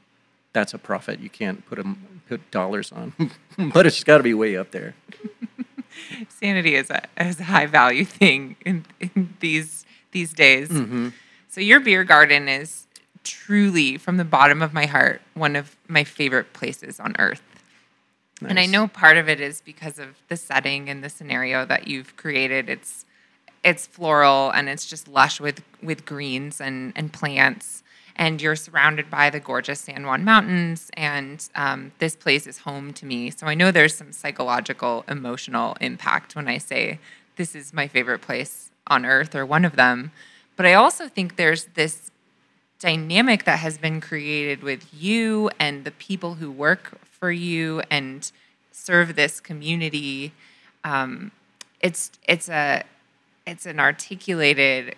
That's 0.51 0.73
a 0.73 0.77
profit 0.77 1.19
you 1.19 1.29
can't 1.29 1.65
put 1.65 1.79
a, 1.79 1.95
put 2.29 2.51
dollars 2.51 2.91
on, 2.91 3.13
but 3.73 3.85
it's 3.87 4.03
got 4.03 4.17
to 4.17 4.23
be 4.23 4.33
way 4.33 4.55
up 4.55 4.71
there. 4.71 4.93
sanity 6.29 6.75
is 6.75 6.89
a 6.89 7.03
is 7.19 7.39
a 7.39 7.45
high 7.45 7.65
value 7.65 8.05
thing 8.05 8.55
in, 8.65 8.85
in 8.99 9.33
these 9.39 9.85
these 10.11 10.33
days. 10.33 10.69
Mm-hmm. 10.69 11.09
So 11.53 11.61
your 11.61 11.79
beer 11.79 12.03
garden 12.03 12.49
is 12.49 12.87
truly, 13.23 13.95
from 13.99 14.17
the 14.17 14.25
bottom 14.25 14.63
of 14.63 14.73
my 14.73 14.87
heart, 14.87 15.21
one 15.35 15.55
of 15.55 15.75
my 15.87 16.03
favorite 16.03 16.51
places 16.51 16.99
on 16.99 17.15
earth. 17.19 17.43
And 18.41 18.59
I 18.59 18.65
know 18.65 18.87
part 18.87 19.17
of 19.17 19.29
it 19.29 19.39
is 19.39 19.61
because 19.61 19.99
of 19.99 20.15
the 20.29 20.35
setting 20.35 20.89
and 20.89 21.03
the 21.03 21.09
scenario 21.09 21.63
that 21.63 21.87
you've 21.87 22.17
created. 22.17 22.69
It's 22.69 23.05
it's 23.63 23.85
floral 23.85 24.49
and 24.49 24.67
it's 24.67 24.87
just 24.87 25.07
lush 25.07 25.39
with 25.39 25.61
with 25.83 26.07
greens 26.07 26.59
and 26.59 26.91
and 26.95 27.13
plants. 27.13 27.83
And 28.15 28.41
you're 28.41 28.55
surrounded 28.55 29.11
by 29.11 29.29
the 29.29 29.39
gorgeous 29.39 29.81
San 29.81 30.07
Juan 30.07 30.23
Mountains, 30.23 30.89
and 30.97 31.47
um, 31.53 31.91
this 31.99 32.15
place 32.15 32.47
is 32.47 32.57
home 32.57 32.93
to 32.93 33.05
me. 33.05 33.29
So 33.29 33.45
I 33.45 33.53
know 33.53 33.69
there's 33.69 33.93
some 33.95 34.11
psychological, 34.11 35.05
emotional 35.07 35.77
impact 35.79 36.35
when 36.35 36.47
I 36.47 36.57
say 36.57 36.97
this 37.35 37.53
is 37.53 37.73
my 37.73 37.87
favorite 37.87 38.21
place 38.21 38.71
on 38.87 39.05
earth 39.05 39.35
or 39.35 39.45
one 39.45 39.65
of 39.65 39.75
them. 39.75 40.11
But 40.55 40.65
I 40.65 40.73
also 40.73 41.07
think 41.07 41.35
there's 41.35 41.65
this 41.73 42.11
dynamic 42.79 43.45
that 43.45 43.59
has 43.59 43.77
been 43.77 44.01
created 44.01 44.61
with 44.61 44.87
you 44.93 45.49
and 45.59 45.85
the 45.85 45.91
people 45.91 46.35
who 46.35 46.51
work 46.51 46.97
for 47.05 47.31
you 47.31 47.81
and 47.89 48.29
serve 48.71 49.15
this 49.15 49.39
community. 49.39 50.33
Um, 50.83 51.31
it's 51.79 52.11
it's 52.27 52.49
a 52.49 52.83
it's 53.47 53.65
an 53.65 53.79
articulated, 53.79 54.95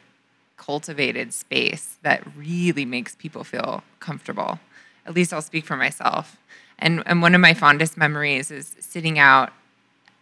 cultivated 0.57 1.33
space 1.33 1.97
that 2.01 2.25
really 2.35 2.85
makes 2.85 3.15
people 3.15 3.43
feel 3.43 3.83
comfortable. 3.99 4.59
At 5.05 5.13
least 5.13 5.31
I'll 5.33 5.41
speak 5.41 5.65
for 5.65 5.77
myself. 5.77 6.37
And 6.79 7.03
and 7.05 7.21
one 7.21 7.35
of 7.35 7.41
my 7.41 7.53
fondest 7.53 7.97
memories 7.97 8.49
is 8.51 8.75
sitting 8.79 9.19
out 9.19 9.53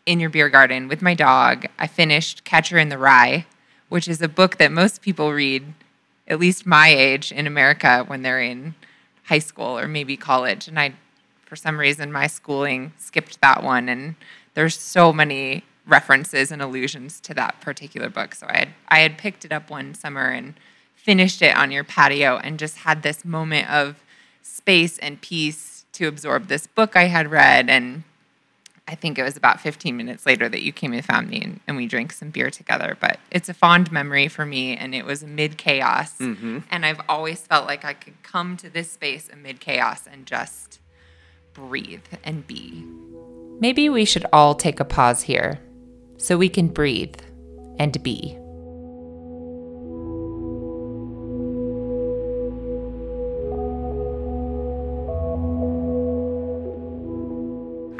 in 0.05 0.19
your 0.19 0.29
beer 0.29 0.49
garden 0.49 0.87
with 0.87 1.01
my 1.01 1.13
dog. 1.13 1.65
I 1.79 1.87
finished 1.87 2.43
Catcher 2.43 2.77
in 2.77 2.89
the 2.89 2.97
Rye, 2.97 3.45
which 3.93 4.07
is 4.07 4.23
a 4.23 4.27
book 4.27 4.57
that 4.57 4.71
most 4.71 5.03
people 5.03 5.31
read, 5.31 5.71
at 6.27 6.39
least 6.39 6.65
my 6.65 6.87
age 6.87 7.31
in 7.31 7.45
America, 7.45 8.03
when 8.07 8.23
they're 8.23 8.41
in 8.41 8.73
high 9.25 9.37
school 9.37 9.77
or 9.77 9.87
maybe 9.87 10.17
college. 10.17 10.67
And 10.67 10.79
I, 10.79 10.95
for 11.45 11.55
some 11.55 11.79
reason, 11.79 12.11
my 12.11 12.25
schooling 12.25 12.91
skipped 12.97 13.39
that 13.41 13.61
one. 13.61 13.87
And 13.87 14.15
there's 14.55 14.75
so 14.79 15.13
many 15.13 15.63
references 15.85 16.51
and 16.51 16.59
allusions 16.59 17.19
to 17.19 17.35
that 17.35 17.61
particular 17.61 18.09
book. 18.09 18.33
So 18.33 18.47
I 18.49 18.57
had, 18.57 18.69
I 18.87 18.99
had 19.01 19.19
picked 19.19 19.45
it 19.45 19.51
up 19.51 19.69
one 19.69 19.93
summer 19.93 20.25
and 20.25 20.55
finished 20.95 21.43
it 21.43 21.55
on 21.55 21.69
your 21.69 21.83
patio 21.83 22.37
and 22.37 22.57
just 22.57 22.77
had 22.77 23.03
this 23.03 23.23
moment 23.23 23.69
of 23.69 23.97
space 24.41 24.97
and 24.97 25.21
peace 25.21 25.85
to 25.91 26.07
absorb 26.07 26.47
this 26.47 26.65
book 26.65 26.95
I 26.95 27.03
had 27.03 27.29
read 27.29 27.69
and 27.69 28.05
I 28.87 28.95
think 28.95 29.17
it 29.17 29.23
was 29.23 29.37
about 29.37 29.61
15 29.61 29.95
minutes 29.95 30.25
later 30.25 30.49
that 30.49 30.61
you 30.61 30.73
came 30.73 30.93
and 30.93 31.03
found 31.03 31.29
me 31.29 31.41
and, 31.41 31.59
and 31.67 31.77
we 31.77 31.87
drank 31.87 32.11
some 32.11 32.31
beer 32.31 32.49
together. 32.49 32.97
But 32.99 33.17
it's 33.31 33.47
a 33.47 33.53
fond 33.53 33.91
memory 33.91 34.27
for 34.27 34.45
me 34.45 34.75
and 34.75 34.93
it 34.93 35.05
was 35.05 35.23
amid 35.23 35.57
chaos. 35.57 36.17
Mm-hmm. 36.17 36.59
And 36.69 36.85
I've 36.85 37.01
always 37.07 37.39
felt 37.39 37.65
like 37.65 37.85
I 37.85 37.93
could 37.93 38.21
come 38.23 38.57
to 38.57 38.69
this 38.69 38.91
space 38.91 39.29
amid 39.31 39.61
chaos 39.61 40.05
and 40.05 40.25
just 40.25 40.79
breathe 41.53 42.01
and 42.23 42.45
be. 42.45 42.85
Maybe 43.59 43.87
we 43.87 44.03
should 44.03 44.25
all 44.33 44.53
take 44.55 44.79
a 44.79 44.85
pause 44.85 45.21
here 45.21 45.61
so 46.17 46.37
we 46.37 46.49
can 46.49 46.67
breathe 46.67 47.15
and 47.79 48.01
be. 48.03 48.37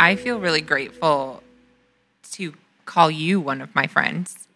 I 0.04 0.18
feel 0.18 0.38
really 0.38 0.60
grateful 0.60 1.42
to 2.34 2.56
call 2.84 3.10
you 3.10 3.40
one 3.40 3.62
of 3.62 3.74
my 3.74 3.88
friends. 3.88 4.50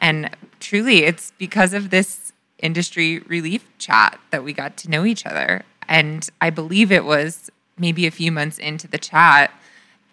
And 0.00 0.30
truly, 0.58 1.04
it's 1.04 1.32
because 1.38 1.72
of 1.74 1.90
this 1.90 2.32
industry 2.58 3.20
relief 3.20 3.64
chat 3.78 4.18
that 4.32 4.42
we 4.42 4.52
got 4.52 4.76
to 4.78 4.90
know 4.90 5.04
each 5.04 5.24
other. 5.24 5.62
And 5.86 6.28
I 6.40 6.50
believe 6.50 6.90
it 6.90 7.04
was 7.04 7.52
maybe 7.78 8.04
a 8.04 8.10
few 8.10 8.32
months 8.32 8.58
into 8.58 8.88
the 8.88 8.98
chat 8.98 9.52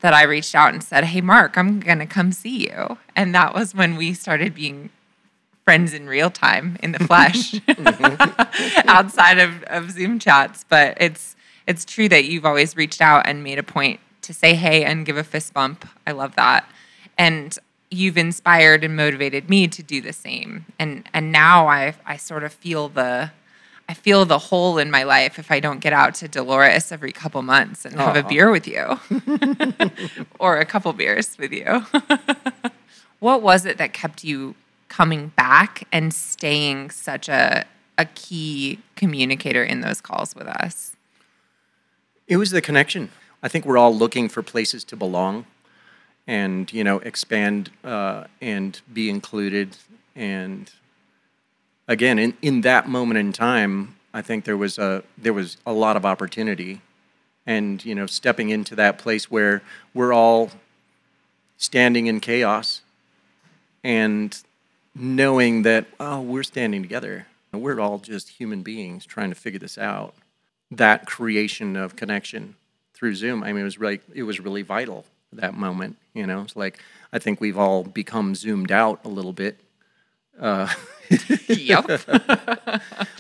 that 0.01 0.13
I 0.13 0.21
reached 0.21 0.53
out 0.53 0.73
and 0.73 0.83
said, 0.83 1.05
Hey, 1.05 1.21
Mark, 1.21 1.57
I'm 1.57 1.79
going 1.79 1.97
to 1.97 2.05
come 2.05 2.31
see 2.31 2.69
you. 2.69 2.99
And 3.15 3.33
that 3.33 3.55
was 3.55 3.73
when 3.73 3.95
we 3.95 4.13
started 4.13 4.53
being 4.53 4.91
friends 5.65 5.91
in 5.91 6.05
real 6.05 6.29
time 6.29 6.77
in 6.83 6.91
the 6.91 6.99
flesh 6.99 7.55
outside 8.87 9.39
of, 9.39 9.63
of 9.63 9.89
Zoom 9.89 10.19
chats. 10.19 10.65
But 10.69 10.97
it's, 11.01 11.35
it's 11.65 11.83
true 11.83 12.07
that 12.09 12.25
you've 12.25 12.45
always 12.45 12.77
reached 12.77 13.01
out 13.01 13.25
and 13.25 13.43
made 13.43 13.57
a 13.57 13.63
point 13.63 13.99
to 14.27 14.33
say 14.33 14.53
hey 14.53 14.83
and 14.83 15.05
give 15.05 15.17
a 15.17 15.23
fist 15.23 15.53
bump. 15.53 15.87
I 16.05 16.11
love 16.11 16.35
that. 16.35 16.69
And 17.17 17.57
you've 17.89 18.17
inspired 18.17 18.83
and 18.83 18.95
motivated 18.95 19.49
me 19.49 19.67
to 19.69 19.81
do 19.81 20.01
the 20.01 20.13
same. 20.13 20.65
And 20.77 21.09
and 21.13 21.31
now 21.31 21.67
I 21.67 21.95
I 22.05 22.17
sort 22.17 22.43
of 22.43 22.53
feel 22.53 22.89
the 22.89 23.31
I 23.89 23.93
feel 23.93 24.25
the 24.25 24.37
hole 24.37 24.77
in 24.77 24.91
my 24.91 25.03
life 25.03 25.39
if 25.39 25.49
I 25.49 25.61
don't 25.61 25.79
get 25.79 25.93
out 25.93 26.13
to 26.15 26.27
Dolores 26.27 26.91
every 26.91 27.13
couple 27.13 27.41
months 27.41 27.85
and 27.85 27.95
have 27.95 28.17
a 28.17 28.23
beer 28.23 28.51
with 28.51 28.67
you. 28.67 28.99
or 30.39 30.59
a 30.59 30.65
couple 30.65 30.91
beers 30.91 31.37
with 31.37 31.53
you. 31.53 31.85
what 33.19 33.41
was 33.41 33.65
it 33.65 33.77
that 33.77 33.93
kept 33.93 34.25
you 34.25 34.55
coming 34.89 35.29
back 35.29 35.87
and 35.91 36.13
staying 36.13 36.91
such 36.91 37.29
a 37.29 37.65
a 37.99 38.05
key 38.13 38.79
communicator 38.95 39.63
in 39.63 39.81
those 39.81 40.01
calls 40.01 40.35
with 40.35 40.47
us? 40.47 40.95
It 42.27 42.35
was 42.35 42.51
the 42.51 42.61
connection. 42.61 43.09
I 43.47 43.49
think 43.49 43.63
we're 43.63 43.77
all 43.77 43.95
looking 43.95 44.27
for 44.27 44.43
places 44.43 44.83
to 44.83 44.97
belong, 44.97 45.45
and 46.27 46.69
you 46.73 46.83
know, 46.83 46.97
expand 46.99 47.71
uh, 47.81 48.25
and 48.41 48.81
be 48.91 49.09
included. 49.09 49.77
And 50.17 50.69
again, 51.87 52.19
in, 52.19 52.33
in 52.41 52.59
that 52.61 52.89
moment 52.89 53.19
in 53.19 53.31
time, 53.31 53.95
I 54.13 54.21
think 54.21 54.43
there 54.43 54.57
was 54.57 54.77
a 54.77 55.01
there 55.17 55.31
was 55.31 55.55
a 55.65 55.71
lot 55.71 55.95
of 55.95 56.05
opportunity, 56.05 56.81
and 57.45 57.85
you 57.85 57.95
know, 57.95 58.05
stepping 58.05 58.49
into 58.49 58.75
that 58.75 58.97
place 58.97 59.31
where 59.31 59.61
we're 59.93 60.11
all 60.11 60.51
standing 61.55 62.07
in 62.07 62.19
chaos, 62.19 62.81
and 63.81 64.43
knowing 64.93 65.61
that 65.61 65.85
oh, 66.01 66.19
we're 66.19 66.43
standing 66.43 66.81
together. 66.81 67.27
We're 67.53 67.79
all 67.79 67.99
just 67.99 68.27
human 68.27 68.61
beings 68.61 69.05
trying 69.05 69.29
to 69.29 69.35
figure 69.35 69.57
this 69.57 69.77
out. 69.77 70.15
That 70.69 71.05
creation 71.05 71.77
of 71.77 71.95
connection 71.95 72.55
through 72.97 73.13
Zoom. 73.13 73.43
I 73.43 73.53
mean, 73.53 73.61
it 73.61 73.65
was 73.65 73.77
really 73.77 74.01
it 74.13 74.23
was 74.23 74.39
really 74.39 74.63
vital 74.63 75.05
that 75.31 75.53
moment. 75.53 75.97
You 76.13 76.25
know, 76.25 76.41
it's 76.41 76.55
like 76.55 76.79
I 77.13 77.19
think 77.19 77.39
we've 77.39 77.57
all 77.57 77.83
become 77.83 78.33
zoomed 78.33 78.71
out 78.71 78.99
a 79.05 79.07
little 79.07 79.33
bit. 79.33 79.59
Uh, 80.39 80.67
yep. 81.47 81.85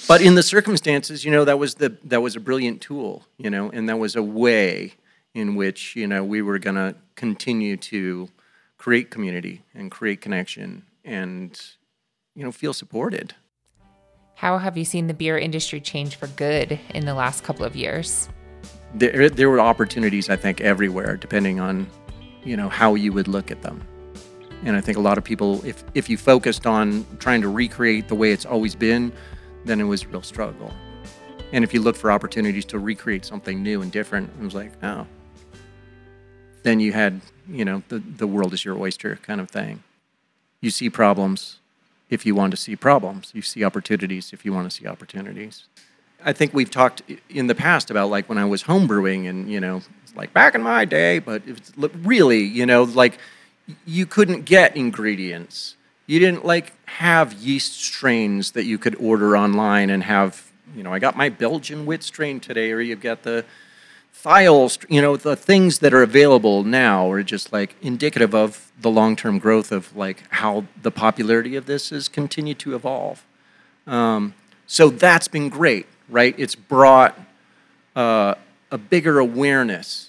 but 0.07 0.21
in 0.21 0.35
the 0.35 0.43
circumstances, 0.43 1.23
you 1.23 1.31
know, 1.31 1.45
that 1.45 1.59
was 1.59 1.75
the 1.75 1.97
that 2.05 2.21
was 2.21 2.35
a 2.35 2.39
brilliant 2.39 2.81
tool. 2.81 3.23
You 3.37 3.49
know, 3.49 3.69
and 3.69 3.87
that 3.87 3.99
was 3.99 4.15
a 4.15 4.23
way 4.23 4.95
in 5.33 5.55
which 5.55 5.95
you 5.95 6.07
know 6.07 6.23
we 6.23 6.41
were 6.41 6.57
going 6.57 6.75
to 6.75 6.95
continue 7.15 7.77
to 7.77 8.29
create 8.77 9.11
community 9.11 9.63
and 9.75 9.91
create 9.91 10.21
connection 10.21 10.83
and 11.05 11.61
you 12.35 12.43
know 12.43 12.51
feel 12.51 12.73
supported. 12.73 13.35
How 14.35 14.59
have 14.59 14.77
you 14.77 14.85
seen 14.85 15.07
the 15.07 15.15
beer 15.15 15.37
industry 15.37 15.79
change 15.81 16.15
for 16.15 16.27
good 16.27 16.79
in 16.93 17.05
the 17.05 17.15
last 17.15 17.43
couple 17.43 17.65
of 17.65 17.75
years? 17.75 18.29
There, 18.93 19.29
there 19.29 19.49
were 19.49 19.59
opportunities, 19.59 20.29
I 20.29 20.35
think, 20.35 20.61
everywhere, 20.61 21.17
depending 21.17 21.59
on, 21.59 21.87
you 22.43 22.57
know, 22.57 22.69
how 22.69 22.95
you 22.95 23.11
would 23.13 23.27
look 23.27 23.51
at 23.51 23.61
them. 23.61 23.81
And 24.63 24.75
I 24.75 24.81
think 24.81 24.97
a 24.97 25.01
lot 25.01 25.17
of 25.17 25.23
people, 25.23 25.63
if 25.65 25.83
if 25.93 26.09
you 26.09 26.17
focused 26.17 26.65
on 26.65 27.05
trying 27.19 27.41
to 27.41 27.49
recreate 27.49 28.07
the 28.07 28.15
way 28.15 28.31
it's 28.31 28.45
always 28.45 28.75
been, 28.75 29.11
then 29.65 29.79
it 29.79 29.83
was 29.83 30.03
a 30.03 30.07
real 30.07 30.23
struggle. 30.23 30.73
And 31.51 31.63
if 31.63 31.73
you 31.73 31.81
look 31.81 31.95
for 31.95 32.11
opportunities 32.11 32.65
to 32.65 32.79
recreate 32.79 33.23
something 33.23 33.61
new 33.61 33.81
and 33.81 33.91
different, 33.91 34.29
it 34.39 34.43
was 34.43 34.55
like, 34.55 34.71
oh, 34.83 35.05
then 36.63 36.79
you 36.79 36.91
had, 36.91 37.21
you 37.47 37.63
know, 37.65 37.83
the 37.89 37.99
the 37.99 38.27
world 38.27 38.53
is 38.53 38.65
your 38.65 38.77
oyster 38.77 39.19
kind 39.21 39.39
of 39.39 39.49
thing. 39.49 39.83
You 40.59 40.71
see 40.71 40.89
problems 40.89 41.59
if 42.09 42.25
you 42.25 42.33
want 42.33 42.51
to 42.51 42.57
see 42.57 42.75
problems. 42.75 43.31
You 43.35 43.41
see 43.41 43.63
opportunities 43.63 44.33
if 44.33 44.43
you 44.43 44.53
want 44.53 44.69
to 44.69 44.75
see 44.75 44.87
opportunities. 44.87 45.65
I 46.23 46.33
think 46.33 46.53
we've 46.53 46.71
talked 46.71 47.01
in 47.29 47.47
the 47.47 47.55
past 47.55 47.91
about 47.91 48.09
like 48.09 48.27
when 48.27 48.37
I 48.37 48.45
was 48.45 48.63
homebrewing 48.63 49.29
and, 49.29 49.49
you 49.49 49.59
know, 49.59 49.81
it's 50.03 50.15
like 50.15 50.33
back 50.33 50.55
in 50.55 50.61
my 50.61 50.85
day, 50.85 51.19
but 51.19 51.41
it's 51.45 51.71
really, 51.77 52.43
you 52.43 52.65
know, 52.65 52.83
like 52.83 53.17
you 53.85 54.05
couldn't 54.05 54.45
get 54.45 54.75
ingredients. 54.75 55.75
You 56.05 56.19
didn't 56.19 56.45
like 56.45 56.73
have 56.85 57.33
yeast 57.33 57.81
strains 57.81 58.51
that 58.51 58.65
you 58.65 58.77
could 58.77 58.95
order 58.95 59.37
online 59.37 59.89
and 59.89 60.03
have, 60.03 60.51
you 60.75 60.83
know, 60.83 60.93
I 60.93 60.99
got 60.99 61.15
my 61.15 61.29
Belgian 61.29 61.85
wit 61.85 62.03
strain 62.03 62.39
today, 62.39 62.71
or 62.71 62.79
you've 62.81 63.01
got 63.01 63.23
the 63.23 63.45
files, 64.11 64.79
you 64.89 65.01
know, 65.01 65.15
the 65.15 65.35
things 65.35 65.79
that 65.79 65.93
are 65.93 66.01
available 66.01 66.63
now 66.63 67.11
are 67.11 67.23
just 67.23 67.53
like 67.53 67.75
indicative 67.81 68.33
of 68.33 68.71
the 68.81 68.89
long 68.89 69.15
term 69.15 69.37
growth 69.37 69.71
of 69.71 69.95
like 69.95 70.23
how 70.29 70.65
the 70.81 70.91
popularity 70.91 71.55
of 71.55 71.65
this 71.65 71.91
has 71.91 72.07
continued 72.07 72.57
to 72.59 72.73
evolve. 72.73 73.23
Um, 73.85 74.33
so 74.65 74.89
that's 74.89 75.27
been 75.27 75.49
great, 75.49 75.85
right? 76.09 76.35
It's 76.37 76.55
brought 76.55 77.19
uh, 77.95 78.35
a 78.71 78.77
bigger 78.77 79.19
awareness 79.19 80.07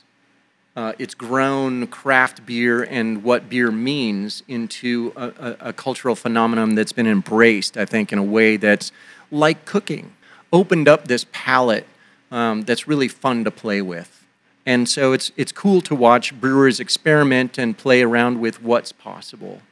uh, 0.78 0.92
it's 0.96 1.12
grown 1.12 1.88
craft 1.88 2.46
beer 2.46 2.84
and 2.84 3.24
what 3.24 3.48
beer 3.50 3.72
means 3.72 4.44
into 4.46 5.12
a, 5.16 5.26
a, 5.26 5.56
a, 5.60 5.72
cultural 5.72 6.14
phenomenon 6.14 6.76
that's 6.76 6.92
been 6.92 7.08
embraced, 7.08 7.76
I 7.76 7.84
think, 7.84 8.12
in 8.12 8.18
a 8.20 8.22
way 8.22 8.56
that's 8.56 8.92
like 9.32 9.64
cooking, 9.64 10.12
opened 10.52 10.86
up 10.86 11.08
this 11.08 11.26
palette 11.32 11.84
um, 12.30 12.62
that's 12.62 12.86
really 12.86 13.08
fun 13.08 13.42
to 13.42 13.50
play 13.50 13.82
with. 13.82 14.24
And 14.64 14.88
so 14.88 15.12
it's, 15.12 15.32
it's 15.36 15.50
cool 15.50 15.80
to 15.80 15.96
watch 15.96 16.32
brewers 16.40 16.78
experiment 16.78 17.58
and 17.58 17.76
play 17.76 18.02
around 18.02 18.40
with 18.40 18.62
what's 18.62 18.92
possible. 18.92 19.62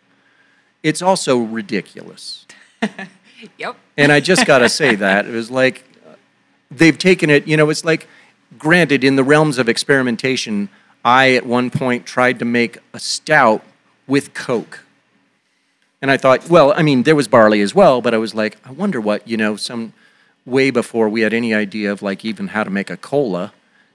It's 0.82 1.02
also 1.02 1.38
ridiculous. 1.38 2.48
yep. 3.58 3.76
And 3.96 4.10
I 4.10 4.18
just 4.18 4.44
got 4.44 4.58
to 4.58 4.68
say 4.68 4.96
that. 4.96 5.24
It 5.24 5.32
was 5.32 5.52
like 5.52 5.84
they've 6.70 6.96
taken 6.96 7.30
it, 7.30 7.46
you 7.46 7.56
know, 7.56 7.70
it's 7.70 7.84
like, 7.84 8.08
granted, 8.58 9.04
in 9.04 9.16
the 9.16 9.24
realms 9.24 9.58
of 9.58 9.68
experimentation, 9.68 10.68
I 11.04 11.34
at 11.34 11.46
one 11.46 11.70
point 11.70 12.06
tried 12.06 12.38
to 12.40 12.44
make 12.44 12.78
a 12.92 12.98
stout 12.98 13.62
with 14.06 14.34
Coke. 14.34 14.84
And 16.02 16.10
I 16.10 16.16
thought, 16.16 16.48
well, 16.48 16.72
I 16.76 16.82
mean, 16.82 17.04
there 17.04 17.16
was 17.16 17.28
barley 17.28 17.60
as 17.60 17.74
well, 17.74 18.00
but 18.00 18.14
I 18.14 18.18
was 18.18 18.34
like, 18.34 18.58
I 18.64 18.70
wonder 18.70 19.00
what, 19.00 19.26
you 19.26 19.36
know, 19.36 19.56
some 19.56 19.92
way 20.44 20.70
before 20.70 21.08
we 21.08 21.22
had 21.22 21.32
any 21.32 21.54
idea 21.54 21.90
of 21.90 22.02
like 22.02 22.24
even 22.24 22.48
how 22.48 22.64
to 22.64 22.70
make 22.70 22.90
a 22.90 22.96
cola, 22.96 23.52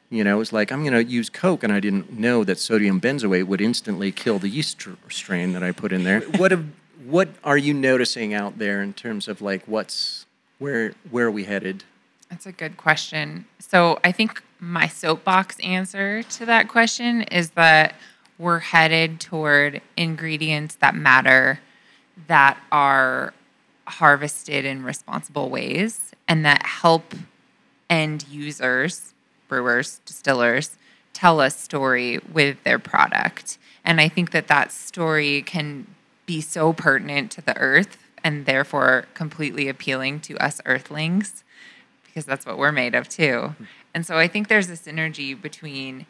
you 0.10 0.24
know, 0.24 0.36
it 0.36 0.40
was 0.40 0.52
like, 0.52 0.72
I'm 0.72 0.84
going 0.84 0.94
to 0.94 1.04
use 1.04 1.30
Coke. 1.30 1.64
And 1.64 1.72
I 1.72 1.80
didn't 1.80 2.12
know 2.20 2.44
that 2.44 2.60
sodium 2.60 3.00
benzoate 3.00 3.46
would 3.46 3.62
instantly 3.62 4.12
kill 4.12 4.40
the 4.40 4.50
yeast 4.50 4.86
strain 5.10 5.54
that 5.54 5.64
I 5.64 5.72
put 5.72 5.94
in 5.94 6.04
there. 6.04 6.20
what, 6.38 6.52
have, 6.52 6.66
what 7.06 7.30
are 7.44 7.58
you 7.58 7.74
noticing 7.74 8.34
out 8.34 8.58
there 8.58 8.82
in 8.82 8.94
terms 8.94 9.28
of 9.28 9.42
like 9.42 9.64
what's, 9.66 10.26
where, 10.60 10.94
where 11.10 11.28
are 11.28 11.32
we 11.32 11.46
headed? 11.46 11.86
That's 12.32 12.46
a 12.46 12.54
good 12.54 12.78
question. 12.78 13.46
So 13.60 14.00
I 14.06 14.14
think 14.14 14.42
my 14.58 14.88
soapbox 14.88 15.60
answer 15.60 16.24
to 16.24 16.46
that 16.46 16.70
question 16.70 17.24
is 17.24 17.52
that 17.52 17.94
we're 18.40 18.60
headed 18.60 19.20
toward 19.20 19.82
ingredients 19.98 20.76
that 20.76 20.96
matter 20.96 21.60
that 22.28 22.58
are 22.72 23.34
harvested 23.86 24.64
in 24.64 24.84
responsible 24.84 25.50
ways 25.50 26.14
and 26.26 26.46
that 26.46 26.66
help 26.66 27.14
end 27.90 28.26
users, 28.30 29.14
brewers, 29.50 30.00
distillers, 30.06 30.78
tell 31.12 31.42
a 31.42 31.50
story 31.50 32.20
with 32.32 32.64
their 32.64 32.80
product. 32.80 33.58
And 33.84 34.00
I 34.00 34.08
think 34.08 34.32
that 34.32 34.48
that 34.48 34.72
story 34.72 35.42
can 35.42 35.86
be 36.26 36.40
so 36.40 36.72
pertinent 36.72 37.30
to 37.32 37.42
the 37.42 37.58
earth 37.58 37.98
and 38.24 38.46
therefore 38.46 39.08
completely 39.16 39.68
appealing 39.68 40.22
to 40.22 40.38
us 40.38 40.62
earthlings 40.66 41.44
because 42.12 42.26
that's 42.26 42.46
what 42.46 42.58
we're 42.58 42.72
made 42.72 42.94
of 42.94 43.08
too. 43.08 43.56
And 43.94 44.06
so 44.06 44.18
I 44.18 44.28
think 44.28 44.48
there's 44.48 44.70
a 44.70 44.74
synergy 44.74 45.40
between 45.40 46.06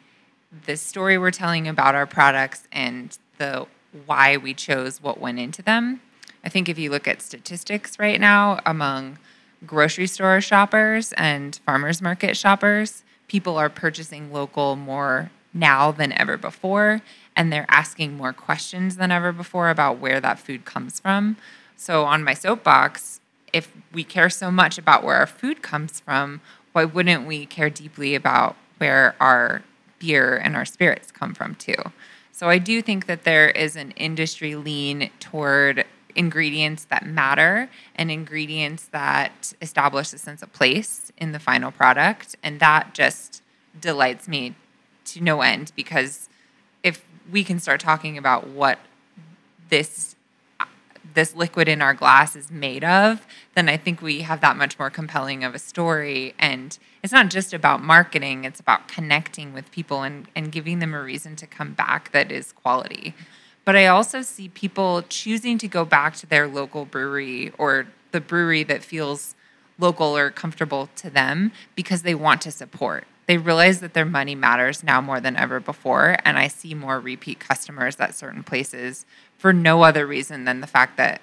the 0.66 0.76
story 0.76 1.16
we're 1.16 1.30
telling 1.30 1.68
about 1.68 1.94
our 1.94 2.06
products 2.06 2.66
and 2.72 3.16
the 3.38 3.66
why 4.06 4.36
we 4.36 4.54
chose 4.54 5.02
what 5.02 5.20
went 5.20 5.38
into 5.38 5.62
them. 5.62 6.00
I 6.44 6.48
think 6.48 6.68
if 6.68 6.78
you 6.78 6.90
look 6.90 7.06
at 7.06 7.22
statistics 7.22 7.98
right 7.98 8.20
now 8.20 8.60
among 8.66 9.18
grocery 9.64 10.06
store 10.06 10.40
shoppers 10.40 11.12
and 11.12 11.58
farmers 11.64 12.02
market 12.02 12.36
shoppers, 12.36 13.04
people 13.28 13.56
are 13.56 13.70
purchasing 13.70 14.32
local 14.32 14.76
more 14.76 15.30
now 15.54 15.92
than 15.92 16.12
ever 16.12 16.36
before 16.36 17.02
and 17.36 17.52
they're 17.52 17.66
asking 17.68 18.16
more 18.16 18.32
questions 18.32 18.96
than 18.96 19.10
ever 19.10 19.32
before 19.32 19.70
about 19.70 19.98
where 19.98 20.20
that 20.20 20.38
food 20.38 20.64
comes 20.64 21.00
from. 21.00 21.36
So 21.76 22.04
on 22.04 22.24
my 22.24 22.34
soapbox, 22.34 23.20
if 23.52 23.72
we 23.92 24.04
care 24.04 24.30
so 24.30 24.50
much 24.50 24.78
about 24.78 25.04
where 25.04 25.16
our 25.16 25.26
food 25.26 25.62
comes 25.62 26.00
from, 26.00 26.40
why 26.72 26.84
wouldn't 26.84 27.26
we 27.26 27.46
care 27.46 27.70
deeply 27.70 28.14
about 28.14 28.56
where 28.78 29.14
our 29.20 29.62
beer 29.98 30.36
and 30.36 30.56
our 30.56 30.64
spirits 30.64 31.10
come 31.10 31.34
from 31.34 31.54
too? 31.54 31.74
So 32.32 32.48
I 32.48 32.58
do 32.58 32.82
think 32.82 33.06
that 33.06 33.24
there 33.24 33.50
is 33.50 33.76
an 33.76 33.92
industry 33.92 34.56
lean 34.56 35.10
toward 35.20 35.84
ingredients 36.14 36.84
that 36.86 37.06
matter 37.06 37.68
and 37.94 38.10
ingredients 38.10 38.86
that 38.88 39.52
establish 39.62 40.12
a 40.12 40.18
sense 40.18 40.42
of 40.42 40.52
place 40.52 41.12
in 41.16 41.32
the 41.32 41.38
final 41.38 41.70
product. 41.70 42.36
And 42.42 42.60
that 42.60 42.94
just 42.94 43.42
delights 43.80 44.28
me 44.28 44.54
to 45.06 45.20
no 45.22 45.40
end 45.40 45.72
because 45.76 46.28
if 46.82 47.04
we 47.30 47.44
can 47.44 47.58
start 47.58 47.80
talking 47.80 48.18
about 48.18 48.48
what 48.48 48.78
this 49.68 50.16
this 51.14 51.34
liquid 51.34 51.68
in 51.68 51.82
our 51.82 51.94
glass 51.94 52.36
is 52.36 52.50
made 52.50 52.84
of, 52.84 53.26
then 53.54 53.68
I 53.68 53.76
think 53.76 54.00
we 54.00 54.22
have 54.22 54.40
that 54.40 54.56
much 54.56 54.78
more 54.78 54.90
compelling 54.90 55.44
of 55.44 55.54
a 55.54 55.58
story. 55.58 56.34
And 56.38 56.78
it's 57.02 57.12
not 57.12 57.28
just 57.28 57.52
about 57.52 57.82
marketing, 57.82 58.44
it's 58.44 58.60
about 58.60 58.88
connecting 58.88 59.52
with 59.52 59.70
people 59.70 60.02
and, 60.02 60.28
and 60.34 60.52
giving 60.52 60.78
them 60.78 60.94
a 60.94 61.02
reason 61.02 61.36
to 61.36 61.46
come 61.46 61.72
back 61.72 62.12
that 62.12 62.30
is 62.30 62.52
quality. 62.52 63.14
But 63.64 63.76
I 63.76 63.86
also 63.86 64.22
see 64.22 64.48
people 64.48 65.02
choosing 65.08 65.58
to 65.58 65.68
go 65.68 65.84
back 65.84 66.16
to 66.16 66.26
their 66.26 66.48
local 66.48 66.84
brewery 66.84 67.52
or 67.58 67.86
the 68.10 68.20
brewery 68.20 68.62
that 68.64 68.82
feels 68.82 69.34
local 69.78 70.16
or 70.16 70.30
comfortable 70.30 70.88
to 70.96 71.10
them 71.10 71.52
because 71.74 72.02
they 72.02 72.14
want 72.14 72.40
to 72.42 72.50
support. 72.50 73.06
They 73.26 73.38
realize 73.38 73.80
that 73.80 73.94
their 73.94 74.04
money 74.04 74.34
matters 74.34 74.82
now 74.82 75.00
more 75.00 75.20
than 75.20 75.36
ever 75.36 75.60
before. 75.60 76.16
And 76.24 76.38
I 76.38 76.48
see 76.48 76.74
more 76.74 76.98
repeat 76.98 77.38
customers 77.38 77.98
at 78.00 78.14
certain 78.14 78.42
places 78.42 79.06
for 79.42 79.52
no 79.52 79.82
other 79.82 80.06
reason 80.06 80.44
than 80.44 80.60
the 80.60 80.68
fact 80.68 80.96
that 80.96 81.20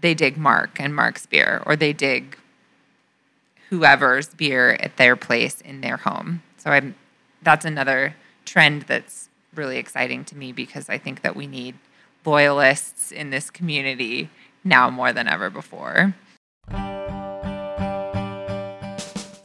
they 0.00 0.14
dig 0.14 0.38
Mark 0.38 0.80
and 0.80 0.96
Mark's 0.96 1.26
beer, 1.26 1.62
or 1.66 1.76
they 1.76 1.92
dig 1.92 2.38
whoever's 3.68 4.28
beer 4.28 4.78
at 4.80 4.96
their 4.96 5.14
place 5.14 5.60
in 5.60 5.82
their 5.82 5.98
home. 5.98 6.42
So 6.56 6.70
I'm 6.70 6.94
that's 7.42 7.66
another 7.66 8.16
trend 8.46 8.84
that's 8.84 9.28
really 9.54 9.76
exciting 9.76 10.24
to 10.24 10.36
me 10.38 10.52
because 10.52 10.88
I 10.88 10.96
think 10.96 11.20
that 11.20 11.36
we 11.36 11.46
need 11.46 11.74
loyalists 12.24 13.12
in 13.12 13.28
this 13.28 13.50
community 13.50 14.30
now 14.64 14.88
more 14.88 15.12
than 15.12 15.28
ever 15.28 15.50
before. 15.50 16.14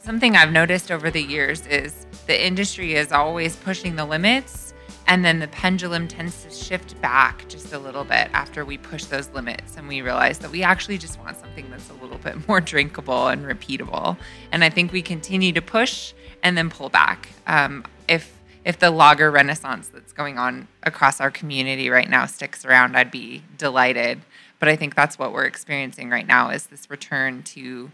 Something 0.00 0.36
I've 0.36 0.52
noticed 0.52 0.90
over 0.90 1.10
the 1.10 1.22
years 1.22 1.66
is 1.66 2.06
the 2.26 2.46
industry 2.46 2.94
is 2.94 3.12
always 3.12 3.56
pushing 3.56 3.96
the 3.96 4.06
limits 4.06 4.69
and 5.10 5.24
then 5.24 5.40
the 5.40 5.48
pendulum 5.48 6.06
tends 6.06 6.44
to 6.44 6.50
shift 6.50 6.98
back 7.00 7.44
just 7.48 7.72
a 7.72 7.78
little 7.80 8.04
bit 8.04 8.30
after 8.32 8.64
we 8.64 8.78
push 8.78 9.06
those 9.06 9.28
limits 9.30 9.76
and 9.76 9.88
we 9.88 10.02
realize 10.02 10.38
that 10.38 10.52
we 10.52 10.62
actually 10.62 10.98
just 10.98 11.18
want 11.18 11.36
something 11.36 11.68
that's 11.68 11.90
a 11.90 11.94
little 11.94 12.18
bit 12.18 12.46
more 12.46 12.60
drinkable 12.60 13.26
and 13.26 13.44
repeatable. 13.44 14.16
And 14.52 14.62
I 14.62 14.70
think 14.70 14.92
we 14.92 15.02
continue 15.02 15.50
to 15.52 15.60
push 15.60 16.14
and 16.44 16.56
then 16.56 16.70
pull 16.70 16.88
back. 16.88 17.28
Um, 17.48 17.84
if 18.06 18.38
if 18.64 18.78
the 18.78 18.90
lager 18.90 19.32
renaissance 19.32 19.88
that's 19.88 20.12
going 20.12 20.38
on 20.38 20.68
across 20.84 21.20
our 21.20 21.30
community 21.30 21.90
right 21.90 22.08
now 22.08 22.26
sticks 22.26 22.64
around, 22.64 22.96
I'd 22.96 23.10
be 23.10 23.42
delighted. 23.58 24.20
But 24.60 24.68
I 24.68 24.76
think 24.76 24.94
that's 24.94 25.18
what 25.18 25.32
we're 25.32 25.46
experiencing 25.46 26.10
right 26.10 26.26
now 26.26 26.50
is 26.50 26.66
this 26.66 26.88
return 26.88 27.42
to 27.44 27.90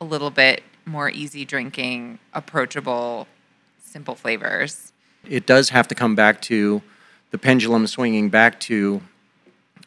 a 0.00 0.04
little 0.04 0.30
bit 0.30 0.62
more 0.84 1.10
easy 1.10 1.44
drinking, 1.44 2.20
approachable, 2.34 3.26
simple 3.82 4.14
flavors 4.14 4.91
it 5.28 5.46
does 5.46 5.70
have 5.70 5.88
to 5.88 5.94
come 5.94 6.14
back 6.14 6.40
to 6.42 6.82
the 7.30 7.38
pendulum 7.38 7.86
swinging 7.86 8.28
back 8.28 8.60
to 8.60 9.02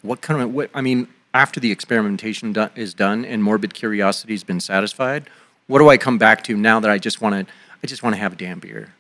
what 0.02 0.22
kind 0.22 0.42
of 0.42 0.54
what 0.54 0.70
I 0.74 0.82
mean 0.82 1.08
after 1.34 1.60
the 1.60 1.72
experimentation 1.72 2.54
do, 2.54 2.70
is 2.76 2.94
done 2.94 3.26
and 3.26 3.44
morbid 3.44 3.74
curiosity 3.74 4.34
has 4.34 4.44
been 4.44 4.60
satisfied. 4.60 5.30
What 5.68 5.80
do 5.80 5.90
I 5.90 5.98
come 5.98 6.18
back 6.18 6.44
to 6.46 6.56
now 6.56 6.80
that 6.80 6.92
I 6.92 6.98
just 6.98 7.22
want 7.22 7.48
to 7.48 7.54
I 7.84 7.88
just 7.88 8.04
want 8.04 8.16
to 8.16 8.20
have 8.20 8.34
a 8.34 8.36
damn 8.36 8.60
beer? 8.60 8.94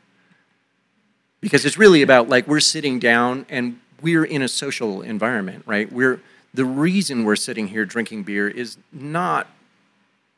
Because 1.41 1.65
it's 1.65 1.77
really 1.77 2.01
about 2.01 2.29
like 2.29 2.47
we're 2.47 2.59
sitting 2.59 2.99
down 2.99 3.45
and 3.49 3.79
we're 4.01 4.25
in 4.25 4.41
a 4.41 4.47
social 4.47 5.01
environment, 5.01 5.63
right? 5.65 5.91
We're 5.91 6.21
the 6.53 6.65
reason 6.65 7.23
we're 7.23 7.35
sitting 7.35 7.67
here 7.67 7.85
drinking 7.85 8.23
beer 8.23 8.47
is 8.47 8.77
not 8.91 9.47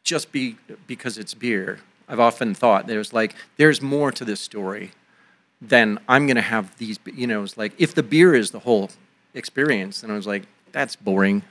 just 0.04 0.32
be 0.32 0.58
because 0.86 1.18
it's 1.18 1.34
beer. 1.34 1.80
I've 2.08 2.20
often 2.20 2.54
thought 2.54 2.88
there's 2.88 3.12
like 3.12 3.36
there's 3.58 3.82
more 3.82 4.12
to 4.12 4.24
this 4.24 4.40
story 4.40 4.92
then 5.62 6.00
I'm 6.08 6.28
going 6.28 6.36
to 6.36 6.42
have 6.42 6.78
these, 6.78 7.00
you 7.06 7.28
know, 7.28 7.44
it's 7.44 7.58
like 7.58 7.74
if 7.78 7.96
the 7.96 8.04
beer 8.04 8.36
is 8.36 8.52
the 8.52 8.60
whole 8.60 8.92
experience, 9.34 10.02
then 10.02 10.12
I 10.12 10.16
was 10.16 10.28
like, 10.28 10.44
that's 10.72 10.96
boring. 10.96 11.44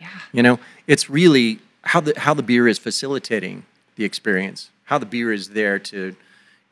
Yeah. 0.00 0.08
You 0.32 0.42
know, 0.42 0.58
it's 0.86 1.10
really 1.10 1.60
how 1.82 2.00
the 2.00 2.14
how 2.18 2.34
the 2.34 2.42
beer 2.42 2.68
is 2.68 2.78
facilitating 2.78 3.64
the 3.96 4.04
experience, 4.04 4.70
how 4.84 4.98
the 4.98 5.06
beer 5.06 5.32
is 5.32 5.50
there 5.50 5.78
to, 5.78 6.14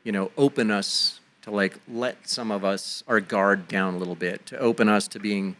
you 0.03 0.11
know, 0.11 0.31
open 0.37 0.71
us 0.71 1.19
to 1.41 1.51
like 1.51 1.77
let 1.87 2.27
some 2.27 2.51
of 2.51 2.63
us 2.63 3.03
our 3.07 3.19
guard 3.19 3.67
down 3.67 3.95
a 3.95 3.97
little 3.97 4.15
bit, 4.15 4.45
to 4.45 4.57
open 4.59 4.87
us 4.87 5.07
to 5.09 5.19
being 5.19 5.55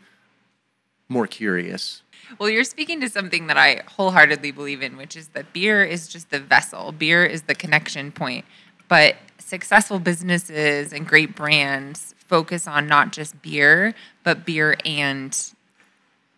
more 1.10 1.28
curious. 1.28 2.04
Well, 2.40 2.50
you're 2.50 2.64
speaking 2.64 3.00
to 3.02 3.10
something 3.10 3.48
that 3.48 3.58
I 3.58 3.84
wholeheartedly 3.88 4.52
believe 4.52 4.82
in, 4.82 4.98
which 4.98 5.16
is 5.16 5.30
that 5.30 5.54
beer 5.54 5.84
is 5.84 6.08
just 6.08 6.30
the 6.30 6.40
vessel. 6.40 6.92
Beer 6.92 7.26
is 7.26 7.44
the 7.44 7.56
connection 7.56 8.12
point. 8.12 8.46
But 8.88 9.16
successful 9.48 10.00
businesses 10.00 10.92
and 10.92 11.08
great 11.08 11.36
brands 11.36 12.14
focus 12.18 12.68
on 12.68 12.86
not 12.88 13.14
just 13.14 13.42
beer, 13.42 13.96
but 14.24 14.46
beer 14.46 14.76
and 14.86 15.54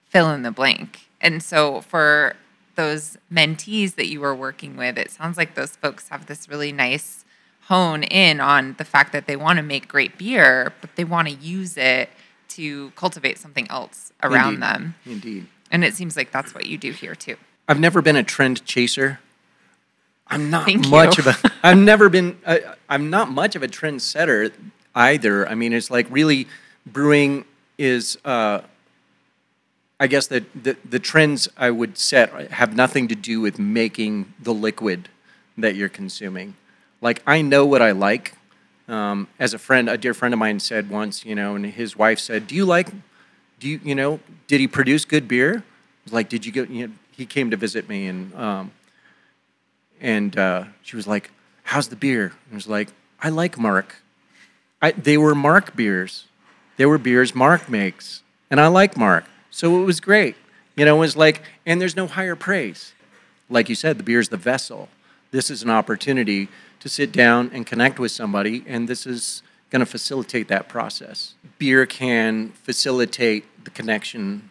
fill 0.08 0.30
in 0.30 0.44
the 0.44 0.52
blank. 0.52 1.08
And 1.20 1.42
so 1.42 1.82
for 1.82 2.36
those 2.76 3.18
mentees 3.32 3.96
that 3.96 4.08
you 4.08 4.22
were 4.22 4.36
working 4.36 4.78
with, 4.78 4.98
it 4.98 5.12
sounds 5.12 5.38
like 5.38 5.56
those 5.56 5.76
folks 5.76 6.10
have 6.10 6.28
this 6.28 6.48
really 6.48 6.72
nice 6.72 7.26
hone 7.64 8.04
in 8.04 8.40
on 8.40 8.76
the 8.78 8.86
fact 8.86 9.12
that 9.12 9.28
they 9.28 9.36
want 9.36 9.58
to 9.58 9.64
make 9.64 9.88
great 9.88 10.18
beer, 10.18 10.74
but 10.80 10.96
they 10.96 11.04
want 11.04 11.28
to 11.28 11.34
use 11.34 11.78
it 11.78 12.10
to 12.50 12.92
cultivate 12.92 13.38
something 13.38 13.70
else 13.70 14.12
around 14.24 14.56
Indeed. 14.56 14.62
them. 14.64 14.96
Indeed. 15.06 15.48
And 15.72 15.84
it 15.84 15.94
seems 15.96 16.16
like 16.16 16.32
that's 16.32 16.54
what 16.54 16.66
you 16.66 16.78
do 16.78 16.92
here 16.92 17.16
too. 17.16 17.38
I've 17.68 17.80
never 17.80 18.02
been 18.02 18.16
a 18.16 18.24
trend 18.24 18.66
chaser. 18.66 19.20
I'm 20.30 20.50
not 20.50 20.66
Thank 20.66 20.88
much 20.88 21.18
you. 21.18 21.24
of 21.28 21.44
a. 21.44 21.52
I've 21.64 21.78
never 21.78 22.10
been. 22.10 22.38
I, 22.46 22.62
I'm 22.88 23.10
not 23.10 23.32
much 23.32 23.56
of 23.56 23.64
a 23.64 23.68
trend 23.68 24.02
setter 24.02 24.52
either. 24.96 25.48
I 25.48 25.56
mean, 25.56 25.74
it's 25.74 25.90
like 25.90 26.08
really 26.10 26.48
brewing 26.86 27.46
is. 27.78 28.18
Uh, 28.24 28.62
I 30.02 30.08
guess 30.08 30.28
that 30.28 30.64
the, 30.64 30.78
the 30.90 31.00
trends 31.00 31.50
I 31.58 31.72
would 31.72 31.98
set 31.98 32.52
have 32.52 32.74
nothing 32.74 33.10
to 33.10 33.16
do 33.16 33.42
with 33.42 33.60
making 33.60 34.34
the 34.42 34.54
liquid 34.54 35.10
that 35.58 35.76
you're 35.76 35.90
consuming. 35.90 36.56
Like 37.02 37.22
I 37.28 37.42
know 37.42 37.66
what 37.66 37.82
I 37.82 37.92
like. 37.92 38.34
Um, 38.88 39.28
as 39.38 39.54
a 39.54 39.60
friend, 39.60 39.90
a 39.90 39.98
dear 39.98 40.14
friend 40.14 40.34
of 40.34 40.40
mine 40.40 40.60
said 40.60 40.90
once, 40.90 41.24
you 41.26 41.36
know, 41.36 41.56
and 41.56 41.66
his 41.66 41.96
wife 41.96 42.20
said, 42.20 42.48
"Do 42.48 42.56
you 42.56 42.66
like? 42.66 42.90
Do 43.60 43.68
you, 43.68 43.80
you 43.84 43.94
know? 43.94 44.20
Did 44.48 44.62
he 44.62 44.68
produce 44.68 45.06
good 45.06 45.28
beer? 45.28 45.64
Like, 46.10 46.30
did 46.30 46.46
you 46.46 46.52
go? 46.52 46.64
You 46.64 46.88
know, 46.88 46.94
he 47.12 47.26
came 47.26 47.52
to 47.52 47.58
visit 47.58 47.88
me, 47.88 48.08
and 48.08 48.34
um, 48.34 48.72
and 50.02 50.38
uh, 50.38 50.66
she 50.82 50.96
was 50.96 51.08
like, 51.08 51.32
"How's 51.64 51.88
the 51.88 51.96
beer?" 51.96 52.26
And 52.26 52.54
I 52.54 52.56
was 52.56 52.68
like, 52.68 52.90
"I 53.22 53.30
like 53.30 53.58
Mark. 53.58 53.96
I, 54.82 54.92
they 54.92 55.18
were 55.18 55.36
Mark 55.36 55.76
beers. 55.76 56.26
They 56.78 56.86
were 56.86 56.98
beers 56.98 57.36
Mark 57.36 57.70
makes, 57.70 58.24
and 58.50 58.60
I 58.60 58.68
like 58.68 58.96
Mark, 58.96 59.26
so 59.52 59.82
it 59.82 59.86
was 59.86 60.00
great. 60.00 60.36
You 60.76 60.86
know, 60.86 60.96
it 60.96 61.00
was 61.00 61.18
like, 61.18 61.42
and 61.66 61.82
there's 61.82 61.96
no 61.96 62.08
higher 62.08 62.36
praise. 62.36 62.94
Like 63.50 63.68
you 63.68 63.76
said, 63.76 63.98
the 63.98 64.04
beer 64.04 64.20
is 64.20 64.30
the 64.30 64.38
vessel. 64.38 64.88
This 65.32 65.50
is 65.50 65.62
an 65.62 65.70
opportunity 65.70 66.48
to 66.80 66.88
sit 66.88 67.12
down 67.12 67.52
and 67.54 67.66
connect 67.66 68.00
with 68.00 68.12
somebody, 68.12 68.64
and 68.66 68.88
this 68.88 69.06
is 69.06 69.44
going 69.70 69.82
to 69.82 69.86
facilitate 69.86 70.48
that 70.48 70.70
process. 70.70 71.34
Beer 71.58 71.86
can 71.86 72.50
facilitate 72.64 73.46
the 73.66 73.70
connection 73.70 74.50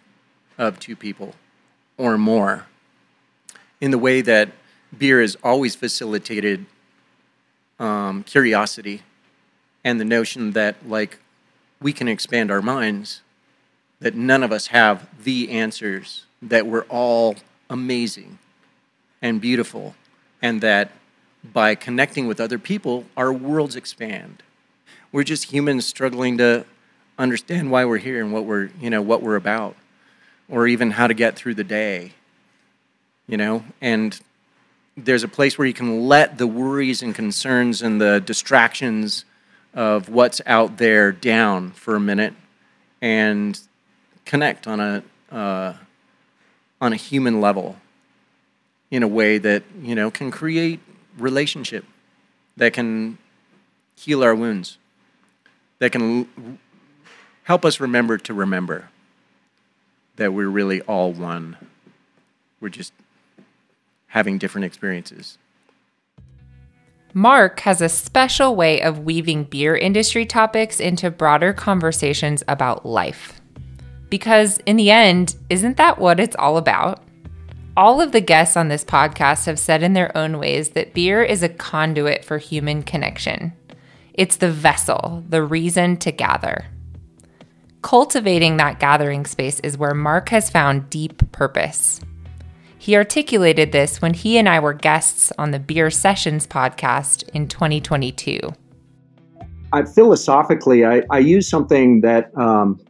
of 0.58 0.78
two 0.78 0.94
people 0.94 1.34
or 1.96 2.18
more 2.18 2.66
in 3.80 3.90
the 3.90 3.98
way 3.98 4.20
that 4.20 4.50
beer 4.96 5.20
has 5.20 5.36
always 5.42 5.74
facilitated 5.74 6.66
um, 7.78 8.22
curiosity 8.24 9.02
and 9.84 10.00
the 10.00 10.04
notion 10.04 10.52
that 10.52 10.88
like 10.88 11.18
we 11.80 11.92
can 11.92 12.08
expand 12.08 12.50
our 12.50 12.62
minds 12.62 13.20
that 14.00 14.14
none 14.14 14.42
of 14.42 14.52
us 14.52 14.68
have 14.68 15.08
the 15.24 15.50
answers 15.50 16.24
that 16.40 16.66
we're 16.66 16.84
all 16.84 17.36
amazing 17.68 18.38
and 19.20 19.40
beautiful 19.40 19.94
and 20.40 20.60
that 20.60 20.92
by 21.52 21.74
connecting 21.74 22.26
with 22.26 22.40
other 22.40 22.58
people 22.58 23.04
our 23.16 23.32
worlds 23.32 23.76
expand. 23.76 24.42
We're 25.12 25.24
just 25.24 25.52
humans 25.52 25.86
struggling 25.86 26.38
to 26.38 26.64
understand 27.18 27.70
why 27.70 27.84
we're 27.84 27.98
here 27.98 28.22
and 28.22 28.32
what 28.32 28.44
we're 28.44 28.70
you 28.80 28.90
know 28.90 29.02
what 29.02 29.22
we're 29.22 29.36
about 29.36 29.76
or 30.48 30.66
even 30.66 30.92
how 30.92 31.06
to 31.06 31.14
get 31.14 31.36
through 31.36 31.54
the 31.54 31.64
day 31.64 32.12
you 33.28 33.36
know? 33.36 33.62
And 33.80 34.18
there's 35.04 35.22
a 35.22 35.28
place 35.28 35.58
where 35.58 35.66
you 35.66 35.74
can 35.74 36.08
let 36.08 36.38
the 36.38 36.46
worries 36.46 37.02
and 37.02 37.14
concerns 37.14 37.82
and 37.82 38.00
the 38.00 38.20
distractions 38.20 39.24
of 39.74 40.08
what's 40.08 40.40
out 40.46 40.78
there 40.78 41.12
down 41.12 41.70
for 41.72 41.94
a 41.94 42.00
minute 42.00 42.34
and 43.00 43.60
connect 44.24 44.66
on 44.66 44.80
a 44.80 45.02
uh, 45.30 45.74
on 46.80 46.92
a 46.92 46.96
human 46.96 47.40
level 47.40 47.76
in 48.90 49.02
a 49.02 49.08
way 49.08 49.38
that 49.38 49.62
you 49.82 49.94
know 49.94 50.10
can 50.10 50.30
create 50.30 50.80
relationship 51.18 51.84
that 52.56 52.72
can 52.72 53.18
heal 53.96 54.22
our 54.22 54.34
wounds 54.34 54.78
that 55.78 55.92
can 55.92 56.20
l- 56.20 56.58
help 57.44 57.64
us 57.64 57.80
remember 57.80 58.18
to 58.18 58.34
remember 58.34 58.88
that 60.16 60.32
we're 60.32 60.48
really 60.48 60.80
all 60.82 61.12
one. 61.12 61.56
We're 62.60 62.68
just 62.68 62.92
having 64.08 64.38
different 64.38 64.64
experiences 64.64 65.38
Mark 67.14 67.60
has 67.60 67.80
a 67.80 67.88
special 67.88 68.54
way 68.54 68.82
of 68.82 69.00
weaving 69.00 69.44
beer 69.44 69.74
industry 69.74 70.26
topics 70.26 70.78
into 70.78 71.10
broader 71.10 71.52
conversations 71.52 72.44
about 72.46 72.84
life. 72.84 73.40
Because 74.10 74.58
in 74.66 74.76
the 74.76 74.90
end, 74.90 75.34
isn't 75.48 75.78
that 75.78 75.98
what 75.98 76.20
it's 76.20 76.36
all 76.36 76.58
about? 76.58 77.02
All 77.76 78.00
of 78.00 78.12
the 78.12 78.20
guests 78.20 78.56
on 78.56 78.68
this 78.68 78.84
podcast 78.84 79.46
have 79.46 79.58
said 79.58 79.82
in 79.82 79.94
their 79.94 80.16
own 80.16 80.38
ways 80.38 80.70
that 80.70 80.94
beer 80.94 81.22
is 81.22 81.42
a 81.42 81.48
conduit 81.48 82.24
for 82.24 82.38
human 82.38 82.82
connection. 82.82 83.52
It's 84.12 84.36
the 84.36 84.50
vessel, 84.50 85.24
the 85.28 85.42
reason 85.42 85.96
to 85.98 86.12
gather. 86.12 86.66
Cultivating 87.80 88.58
that 88.58 88.80
gathering 88.80 89.24
space 89.24 89.60
is 89.60 89.78
where 89.78 89.94
Mark 89.94 90.28
has 90.28 90.50
found 90.50 90.90
deep 90.90 91.32
purpose. 91.32 92.00
He 92.78 92.94
articulated 92.94 93.72
this 93.72 94.00
when 94.00 94.14
he 94.14 94.38
and 94.38 94.48
I 94.48 94.60
were 94.60 94.72
guests 94.72 95.32
on 95.36 95.50
the 95.50 95.58
Beer 95.58 95.90
Sessions 95.90 96.46
podcast 96.46 97.28
in 97.30 97.48
2022. 97.48 98.40
I, 99.72 99.84
philosophically, 99.84 100.86
I, 100.86 101.02
I 101.10 101.18
use 101.18 101.48
something 101.48 102.00
that 102.02 102.36
um, 102.38 102.80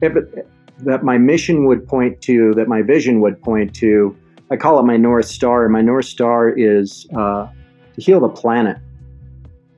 that 0.00 1.04
my 1.04 1.18
mission 1.18 1.66
would 1.66 1.86
point 1.86 2.20
to, 2.22 2.52
that 2.54 2.68
my 2.68 2.82
vision 2.82 3.20
would 3.20 3.40
point 3.42 3.74
to. 3.76 4.16
I 4.50 4.56
call 4.56 4.78
it 4.80 4.82
my 4.82 4.96
north 4.96 5.26
star. 5.26 5.64
and 5.64 5.72
My 5.72 5.80
north 5.82 6.06
star 6.06 6.50
is 6.50 7.06
uh, 7.16 7.46
to 7.94 8.00
heal 8.00 8.20
the 8.20 8.28
planet. 8.28 8.78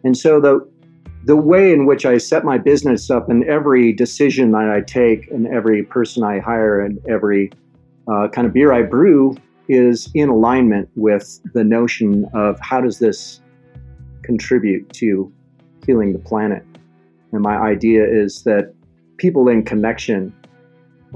And 0.04 0.16
so 0.16 0.40
the 0.40 0.66
the 1.24 1.36
way 1.36 1.72
in 1.72 1.86
which 1.86 2.06
I 2.06 2.18
set 2.18 2.44
my 2.44 2.56
business 2.56 3.10
up, 3.10 3.28
and 3.28 3.42
every 3.44 3.92
decision 3.92 4.52
that 4.52 4.70
I 4.70 4.80
take, 4.80 5.28
and 5.32 5.48
every 5.48 5.82
person 5.82 6.22
I 6.22 6.38
hire, 6.38 6.80
and 6.80 7.00
every 7.08 7.50
uh, 8.08 8.28
kind 8.28 8.46
of 8.46 8.52
beer 8.52 8.72
I 8.72 8.82
brew, 8.82 9.36
is 9.68 10.10
in 10.14 10.28
alignment 10.28 10.88
with 10.94 11.40
the 11.52 11.64
notion 11.64 12.26
of 12.34 12.58
how 12.60 12.80
does 12.80 12.98
this 12.98 13.40
contribute 14.22 14.92
to 14.92 15.32
healing 15.84 16.12
the 16.12 16.18
planet. 16.18 16.64
And 17.32 17.42
my 17.42 17.56
idea 17.56 18.04
is 18.04 18.42
that 18.42 18.74
people 19.16 19.48
in 19.48 19.64
connection 19.64 20.32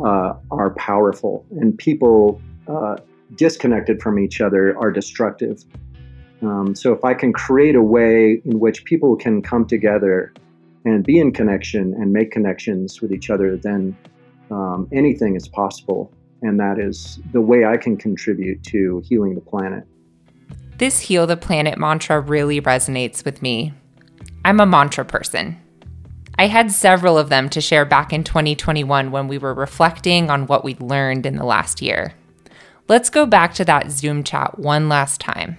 uh, 0.04 0.34
are 0.50 0.70
powerful, 0.76 1.44
and 1.60 1.76
people 1.76 2.40
uh, 2.68 2.96
disconnected 3.34 4.00
from 4.00 4.18
each 4.18 4.40
other 4.40 4.76
are 4.78 4.90
destructive. 4.90 5.62
Um, 6.42 6.74
so, 6.74 6.92
if 6.92 7.04
I 7.04 7.14
can 7.14 7.32
create 7.32 7.74
a 7.74 7.82
way 7.82 8.40
in 8.44 8.60
which 8.60 8.84
people 8.84 9.16
can 9.16 9.42
come 9.42 9.66
together 9.66 10.32
and 10.84 11.04
be 11.04 11.18
in 11.18 11.32
connection 11.32 11.94
and 11.94 12.12
make 12.12 12.30
connections 12.30 13.02
with 13.02 13.12
each 13.12 13.28
other, 13.28 13.56
then 13.56 13.96
um, 14.50 14.88
anything 14.92 15.36
is 15.36 15.48
possible. 15.48 16.12
And 16.42 16.58
that 16.58 16.78
is 16.78 17.18
the 17.32 17.40
way 17.40 17.64
I 17.64 17.76
can 17.76 17.96
contribute 17.96 18.62
to 18.64 19.02
healing 19.04 19.34
the 19.34 19.40
planet. 19.40 19.84
This 20.78 21.00
Heal 21.00 21.26
the 21.26 21.36
Planet 21.36 21.78
mantra 21.78 22.20
really 22.20 22.60
resonates 22.60 23.24
with 23.24 23.42
me. 23.42 23.74
I'm 24.44 24.60
a 24.60 24.66
mantra 24.66 25.04
person. 25.04 25.60
I 26.38 26.46
had 26.46 26.72
several 26.72 27.18
of 27.18 27.28
them 27.28 27.50
to 27.50 27.60
share 27.60 27.84
back 27.84 28.14
in 28.14 28.24
2021 28.24 29.10
when 29.10 29.28
we 29.28 29.36
were 29.36 29.52
reflecting 29.52 30.30
on 30.30 30.46
what 30.46 30.64
we'd 30.64 30.80
learned 30.80 31.26
in 31.26 31.36
the 31.36 31.44
last 31.44 31.82
year. 31.82 32.14
Let's 32.88 33.10
go 33.10 33.26
back 33.26 33.52
to 33.54 33.64
that 33.66 33.90
Zoom 33.90 34.24
chat 34.24 34.58
one 34.58 34.88
last 34.88 35.20
time. 35.20 35.58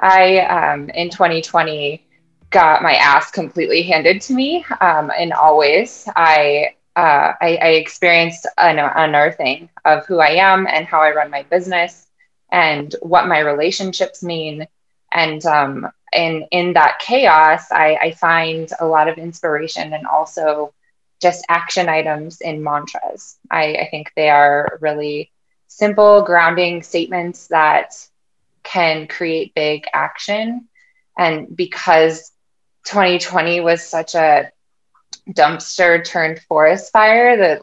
I, 0.00 0.38
um, 0.46 0.88
in 0.90 1.10
2020, 1.10 2.02
got 2.48 2.82
my 2.82 2.94
ass 2.94 3.30
completely 3.30 3.82
handed 3.82 4.22
to 4.22 4.32
me 4.32 4.64
um, 4.80 5.10
in 5.18 5.32
all 5.32 5.58
ways. 5.58 6.08
I, 6.16 6.76
uh, 6.96 7.32
I, 7.40 7.58
I 7.60 7.68
experienced 7.70 8.46
an 8.56 8.78
unearthing 8.78 9.68
of 9.84 10.06
who 10.06 10.20
I 10.20 10.30
am 10.30 10.66
and 10.66 10.86
how 10.86 11.00
I 11.00 11.14
run 11.14 11.30
my 11.30 11.42
business 11.42 12.06
and 12.52 12.94
what 13.02 13.26
my 13.26 13.40
relationships 13.40 14.22
mean. 14.22 14.66
And 15.12 15.44
um, 15.44 15.88
in, 16.12 16.46
in 16.50 16.72
that 16.74 17.00
chaos, 17.00 17.70
I, 17.72 17.96
I 18.00 18.10
find 18.12 18.70
a 18.78 18.86
lot 18.86 19.08
of 19.08 19.18
inspiration 19.18 19.92
and 19.92 20.06
also 20.06 20.72
just 21.20 21.44
action 21.48 21.88
items 21.88 22.40
in 22.40 22.62
mantras. 22.62 23.36
I, 23.50 23.74
I 23.74 23.88
think 23.90 24.12
they 24.14 24.30
are 24.30 24.78
really 24.80 25.32
simple, 25.68 26.22
grounding 26.22 26.82
statements 26.82 27.48
that 27.48 27.94
can 28.62 29.06
create 29.08 29.54
big 29.54 29.86
action. 29.92 30.68
And 31.18 31.56
because 31.56 32.30
2020 32.86 33.60
was 33.60 33.82
such 33.82 34.14
a 34.14 34.50
dumpster 35.30 36.04
turned 36.04 36.40
forest 36.48 36.92
fire 36.92 37.36
that 37.36 37.62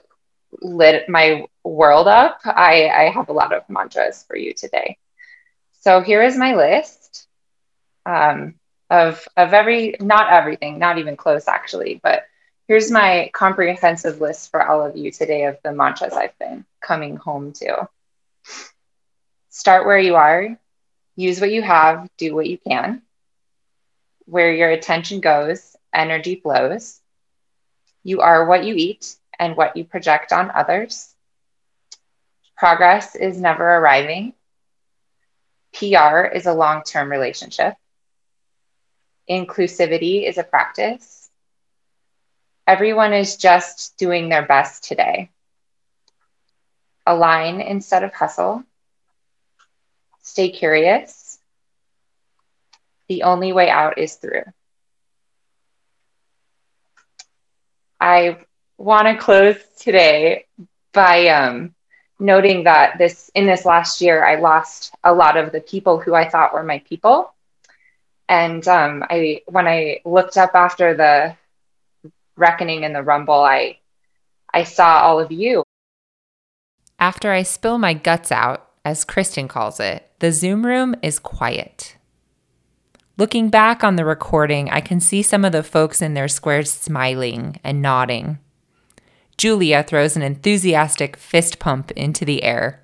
lit 0.61 1.07
my 1.09 1.45
world 1.63 2.07
up, 2.07 2.39
I, 2.45 2.89
I 2.89 3.09
have 3.09 3.29
a 3.29 3.33
lot 3.33 3.53
of 3.53 3.63
mantras 3.69 4.23
for 4.27 4.35
you 4.35 4.53
today. 4.53 4.97
So 5.81 6.01
here 6.01 6.23
is 6.23 6.37
my 6.37 6.55
list 6.55 7.27
um, 8.05 8.55
of, 8.89 9.27
of 9.37 9.53
every, 9.53 9.95
not 9.99 10.31
everything, 10.31 10.79
not 10.79 10.97
even 10.99 11.15
close 11.17 11.47
actually, 11.47 11.99
but 12.03 12.23
here's 12.67 12.91
my 12.91 13.29
comprehensive 13.33 14.21
list 14.21 14.51
for 14.51 14.65
all 14.65 14.85
of 14.85 14.97
you 14.97 15.11
today 15.11 15.45
of 15.45 15.57
the 15.63 15.73
mantras 15.73 16.13
I've 16.13 16.37
been 16.39 16.65
coming 16.81 17.17
home 17.17 17.53
to. 17.53 17.87
Start 19.49 19.85
where 19.85 19.99
you 19.99 20.15
are, 20.15 20.57
use 21.15 21.41
what 21.41 21.51
you 21.51 21.61
have, 21.61 22.07
do 22.17 22.35
what 22.35 22.47
you 22.47 22.57
can. 22.57 23.03
where 24.25 24.53
your 24.53 24.71
attention 24.71 25.21
goes, 25.21 25.75
energy 25.93 26.35
flows. 26.37 27.00
You 28.03 28.21
are 28.21 28.45
what 28.45 28.63
you 28.63 28.75
eat 28.75 29.15
and 29.39 29.55
what 29.55 29.75
you 29.75 29.83
project 29.85 30.31
on 30.31 30.51
others. 30.51 31.13
Progress 32.57 33.15
is 33.15 33.39
never 33.39 33.63
arriving. 33.77 34.33
PR 35.73 36.25
is 36.25 36.45
a 36.45 36.53
long 36.53 36.83
term 36.83 37.09
relationship. 37.11 37.75
Inclusivity 39.29 40.27
is 40.27 40.37
a 40.37 40.43
practice. 40.43 41.29
Everyone 42.67 43.13
is 43.13 43.37
just 43.37 43.97
doing 43.97 44.29
their 44.29 44.45
best 44.45 44.83
today. 44.83 45.29
Align 47.05 47.61
instead 47.61 48.03
of 48.03 48.13
hustle. 48.13 48.63
Stay 50.21 50.49
curious. 50.51 51.39
The 53.07 53.23
only 53.23 53.51
way 53.53 53.69
out 53.69 53.97
is 53.97 54.15
through. 54.15 54.43
I 58.01 58.37
want 58.79 59.07
to 59.07 59.15
close 59.15 59.57
today 59.79 60.45
by 60.91 61.27
um, 61.27 61.75
noting 62.19 62.63
that 62.63 62.97
this 62.97 63.29
in 63.35 63.45
this 63.45 63.63
last 63.63 64.01
year, 64.01 64.25
I 64.25 64.39
lost 64.39 64.95
a 65.03 65.13
lot 65.13 65.37
of 65.37 65.51
the 65.51 65.61
people 65.61 65.99
who 65.99 66.15
I 66.15 66.27
thought 66.27 66.51
were 66.51 66.63
my 66.63 66.79
people. 66.79 67.31
And 68.27 68.67
um, 68.67 69.03
I, 69.07 69.41
when 69.45 69.67
I 69.67 70.01
looked 70.03 70.35
up 70.35 70.55
after 70.55 70.95
the 70.95 71.35
reckoning 72.35 72.85
and 72.85 72.95
the 72.95 73.03
rumble, 73.03 73.41
I, 73.41 73.77
I 74.51 74.63
saw 74.63 75.01
all 75.01 75.19
of 75.19 75.31
you. 75.31 75.63
After 76.97 77.31
I 77.31 77.43
spill 77.43 77.77
my 77.77 77.93
guts 77.93 78.31
out, 78.31 78.67
as 78.83 79.03
Kristen 79.03 79.47
calls 79.47 79.79
it, 79.79 80.09
the 80.19 80.31
Zoom 80.31 80.65
room 80.65 80.95
is 81.03 81.19
quiet. 81.19 81.97
Looking 83.21 83.51
back 83.51 83.83
on 83.83 83.97
the 83.97 84.03
recording, 84.03 84.71
I 84.71 84.81
can 84.81 84.99
see 84.99 85.21
some 85.21 85.45
of 85.45 85.51
the 85.51 85.61
folks 85.61 86.01
in 86.01 86.15
their 86.15 86.27
squares 86.27 86.71
smiling 86.71 87.59
and 87.63 87.79
nodding. 87.79 88.39
Julia 89.37 89.83
throws 89.83 90.15
an 90.15 90.23
enthusiastic 90.23 91.15
fist 91.17 91.59
pump 91.59 91.91
into 91.91 92.25
the 92.25 92.41
air. 92.41 92.81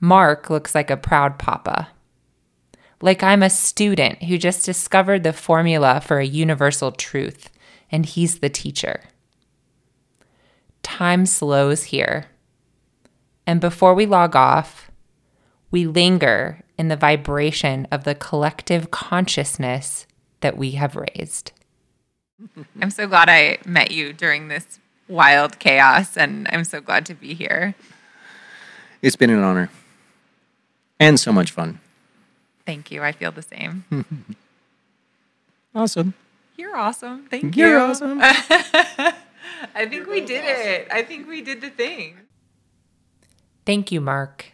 Mark 0.00 0.50
looks 0.50 0.74
like 0.74 0.90
a 0.90 0.98
proud 0.98 1.38
papa. 1.38 1.88
Like 3.00 3.22
I'm 3.22 3.42
a 3.42 3.48
student 3.48 4.24
who 4.24 4.36
just 4.36 4.66
discovered 4.66 5.22
the 5.22 5.32
formula 5.32 6.02
for 6.04 6.18
a 6.18 6.26
universal 6.26 6.92
truth, 6.92 7.48
and 7.90 8.04
he's 8.04 8.40
the 8.40 8.50
teacher. 8.50 9.04
Time 10.82 11.24
slows 11.24 11.84
here. 11.84 12.26
And 13.46 13.62
before 13.62 13.94
we 13.94 14.04
log 14.04 14.36
off, 14.36 14.90
we 15.70 15.86
linger 15.86 16.62
in 16.78 16.88
the 16.88 16.96
vibration 16.96 17.86
of 17.90 18.04
the 18.04 18.14
collective 18.14 18.90
consciousness 18.90 20.06
that 20.40 20.56
we 20.56 20.72
have 20.72 20.96
raised. 20.96 21.52
I'm 22.80 22.90
so 22.90 23.06
glad 23.08 23.28
I 23.28 23.58
met 23.66 23.90
you 23.90 24.12
during 24.12 24.48
this 24.48 24.78
wild 25.08 25.58
chaos, 25.58 26.16
and 26.16 26.46
I'm 26.52 26.64
so 26.64 26.80
glad 26.80 27.04
to 27.06 27.14
be 27.14 27.34
here. 27.34 27.74
It's 29.02 29.16
been 29.16 29.30
an 29.30 29.42
honor 29.42 29.70
and 31.00 31.18
so 31.18 31.32
much 31.32 31.50
fun. 31.50 31.80
Thank 32.64 32.90
you. 32.90 33.02
I 33.02 33.12
feel 33.12 33.32
the 33.32 33.42
same. 33.42 33.84
awesome. 35.74 36.14
You're 36.56 36.76
awesome. 36.76 37.26
Thank 37.28 37.56
You're 37.56 37.70
you. 37.70 37.78
awesome. 37.78 38.18
I 38.22 39.14
think 39.86 40.06
we 40.06 40.20
did 40.20 40.44
it. 40.44 40.88
I 40.90 41.02
think 41.02 41.28
we 41.28 41.40
did 41.40 41.60
the 41.60 41.70
thing. 41.70 42.16
Thank 43.64 43.92
you, 43.92 44.00
Mark, 44.00 44.46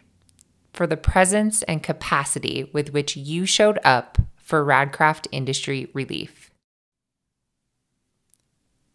for 0.75 0.85
the 0.85 0.97
presence 0.97 1.63
and 1.63 1.81
capacity 1.81 2.69
with 2.73 2.93
which 2.93 3.15
you 3.15 3.45
showed 3.45 3.79
up 3.83 4.17
for 4.35 4.63
Radcraft 4.63 5.27
Industry 5.31 5.89
Relief. 5.93 6.51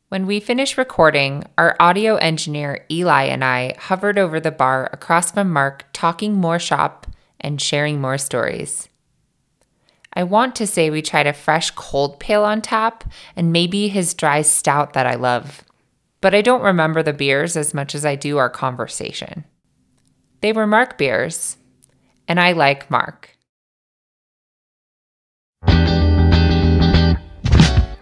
When 0.09 0.27
we 0.27 0.41
finished 0.41 0.77
recording, 0.77 1.45
our 1.57 1.77
audio 1.79 2.17
engineer 2.17 2.85
Eli 2.91 3.25
and 3.25 3.45
I 3.45 3.77
hovered 3.79 4.19
over 4.19 4.41
the 4.41 4.51
bar 4.51 4.91
across 4.93 5.31
from 5.31 5.53
Mark, 5.53 5.85
talking 5.93 6.35
more 6.35 6.59
shop 6.59 7.07
and 7.41 7.61
sharing 7.61 8.01
more 8.01 8.19
stories. 8.19 8.89
I 10.13 10.25
want 10.25 10.57
to 10.57 10.67
say 10.67 10.91
we 10.91 11.03
tried 11.03 11.29
a 11.29 11.33
fresh 11.33 11.71
cold 11.71 12.19
pale 12.19 12.45
on 12.45 12.61
tap 12.61 13.05
and 13.37 13.53
maybe 13.53 13.87
his 13.87 14.13
dry 14.13 14.43
stout 14.43 14.95
that 14.95 15.07
I 15.07 15.15
love, 15.15 15.63
but 16.21 16.35
I 16.35 16.43
don't 16.43 16.63
remember 16.63 17.05
the 17.05 17.13
beers 17.13 17.57
as 17.57 17.73
much 17.73 17.95
as 17.95 18.05
I 18.05 18.17
do 18.17 18.37
our 18.37 18.51
conversation. 18.51 19.45
They 20.41 20.53
were 20.53 20.67
Mark 20.67 20.99
beers, 20.99 21.57
and 22.31 22.39
I 22.39 22.53
like 22.53 22.89
Mark. 22.93 23.29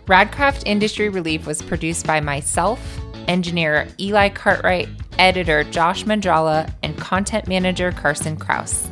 Radcraft 0.05 0.65
Industry 0.67 1.09
Relief 1.09 1.47
was 1.47 1.63
produced 1.63 2.07
by 2.07 2.21
myself, 2.21 2.79
engineer 3.27 3.89
Eli 3.99 4.29
Cartwright, 4.29 4.91
editor 5.19 5.65
Josh 5.65 6.05
Mandrala, 6.05 6.71
and 6.83 6.95
content 6.99 7.49
manager 7.49 7.91
Carson 7.91 8.37
Kraus. 8.37 8.87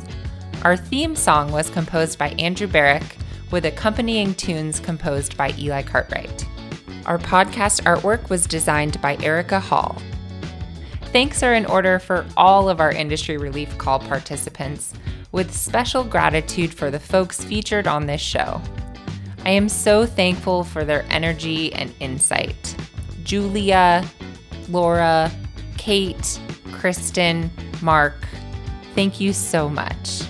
Our 0.63 0.75
theme 0.75 1.15
song 1.15 1.51
was 1.51 1.69
composed 1.69 2.17
by 2.17 2.29
Andrew 2.39 2.67
Barrick, 2.67 3.17
with 3.51 3.65
accompanying 3.65 4.33
tunes 4.33 4.79
composed 4.79 5.37
by 5.37 5.53
Eli 5.59 5.83
Cartwright. 5.83 6.47
Our 7.05 7.19
podcast 7.19 7.83
artwork 7.83 8.31
was 8.31 8.47
designed 8.47 8.99
by 9.01 9.17
Erica 9.17 9.59
Hall. 9.59 10.01
Thanks 11.11 11.41
are 11.41 11.53
in 11.53 11.65
order 11.65 11.99
for 11.99 12.25
all 12.35 12.69
of 12.69 12.79
our 12.79 12.91
industry 12.91 13.37
relief 13.37 13.77
call 13.77 13.99
participants, 13.99 14.93
with 15.31 15.55
special 15.55 16.03
gratitude 16.03 16.73
for 16.73 16.91
the 16.91 16.99
folks 16.99 17.43
featured 17.43 17.87
on 17.87 18.05
this 18.05 18.21
show. 18.21 18.61
I 19.45 19.51
am 19.51 19.69
so 19.69 20.05
thankful 20.05 20.63
for 20.63 20.83
their 20.83 21.05
energy 21.09 21.73
and 21.73 21.93
insight. 21.99 22.75
Julia, 23.23 24.05
Laura, 24.69 25.31
Kate, 25.77 26.39
Kristen, 26.73 27.49
Mark, 27.81 28.15
thank 28.93 29.19
you 29.19 29.31
so 29.31 29.69
much. 29.69 30.23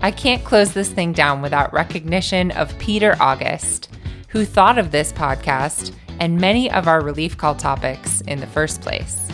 I 0.00 0.10
can't 0.10 0.44
close 0.44 0.72
this 0.72 0.90
thing 0.90 1.12
down 1.12 1.42
without 1.42 1.72
recognition 1.72 2.50
of 2.52 2.78
Peter 2.78 3.16
August, 3.18 3.88
who 4.28 4.44
thought 4.44 4.78
of 4.78 4.90
this 4.90 5.12
podcast 5.12 5.92
and 6.20 6.40
many 6.40 6.70
of 6.70 6.86
our 6.86 7.02
relief 7.02 7.36
call 7.36 7.54
topics 7.54 8.20
in 8.22 8.38
the 8.38 8.46
first 8.46 8.82
place. 8.82 9.27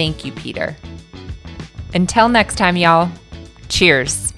Thank 0.00 0.24
you, 0.24 0.32
Peter. 0.32 0.78
Until 1.92 2.30
next 2.30 2.54
time, 2.54 2.74
y'all, 2.78 3.10
cheers. 3.68 4.32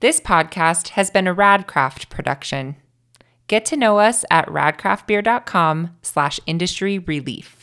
This 0.00 0.20
podcast 0.20 0.88
has 0.88 1.10
been 1.10 1.26
a 1.26 1.34
Radcraft 1.34 2.08
production. 2.08 2.76
Get 3.46 3.66
to 3.66 3.76
know 3.76 3.98
us 3.98 4.24
at 4.30 4.46
radcraftbeer.com 4.46 5.98
slash 6.00 6.40
industry 6.46 6.98
relief. 6.98 7.53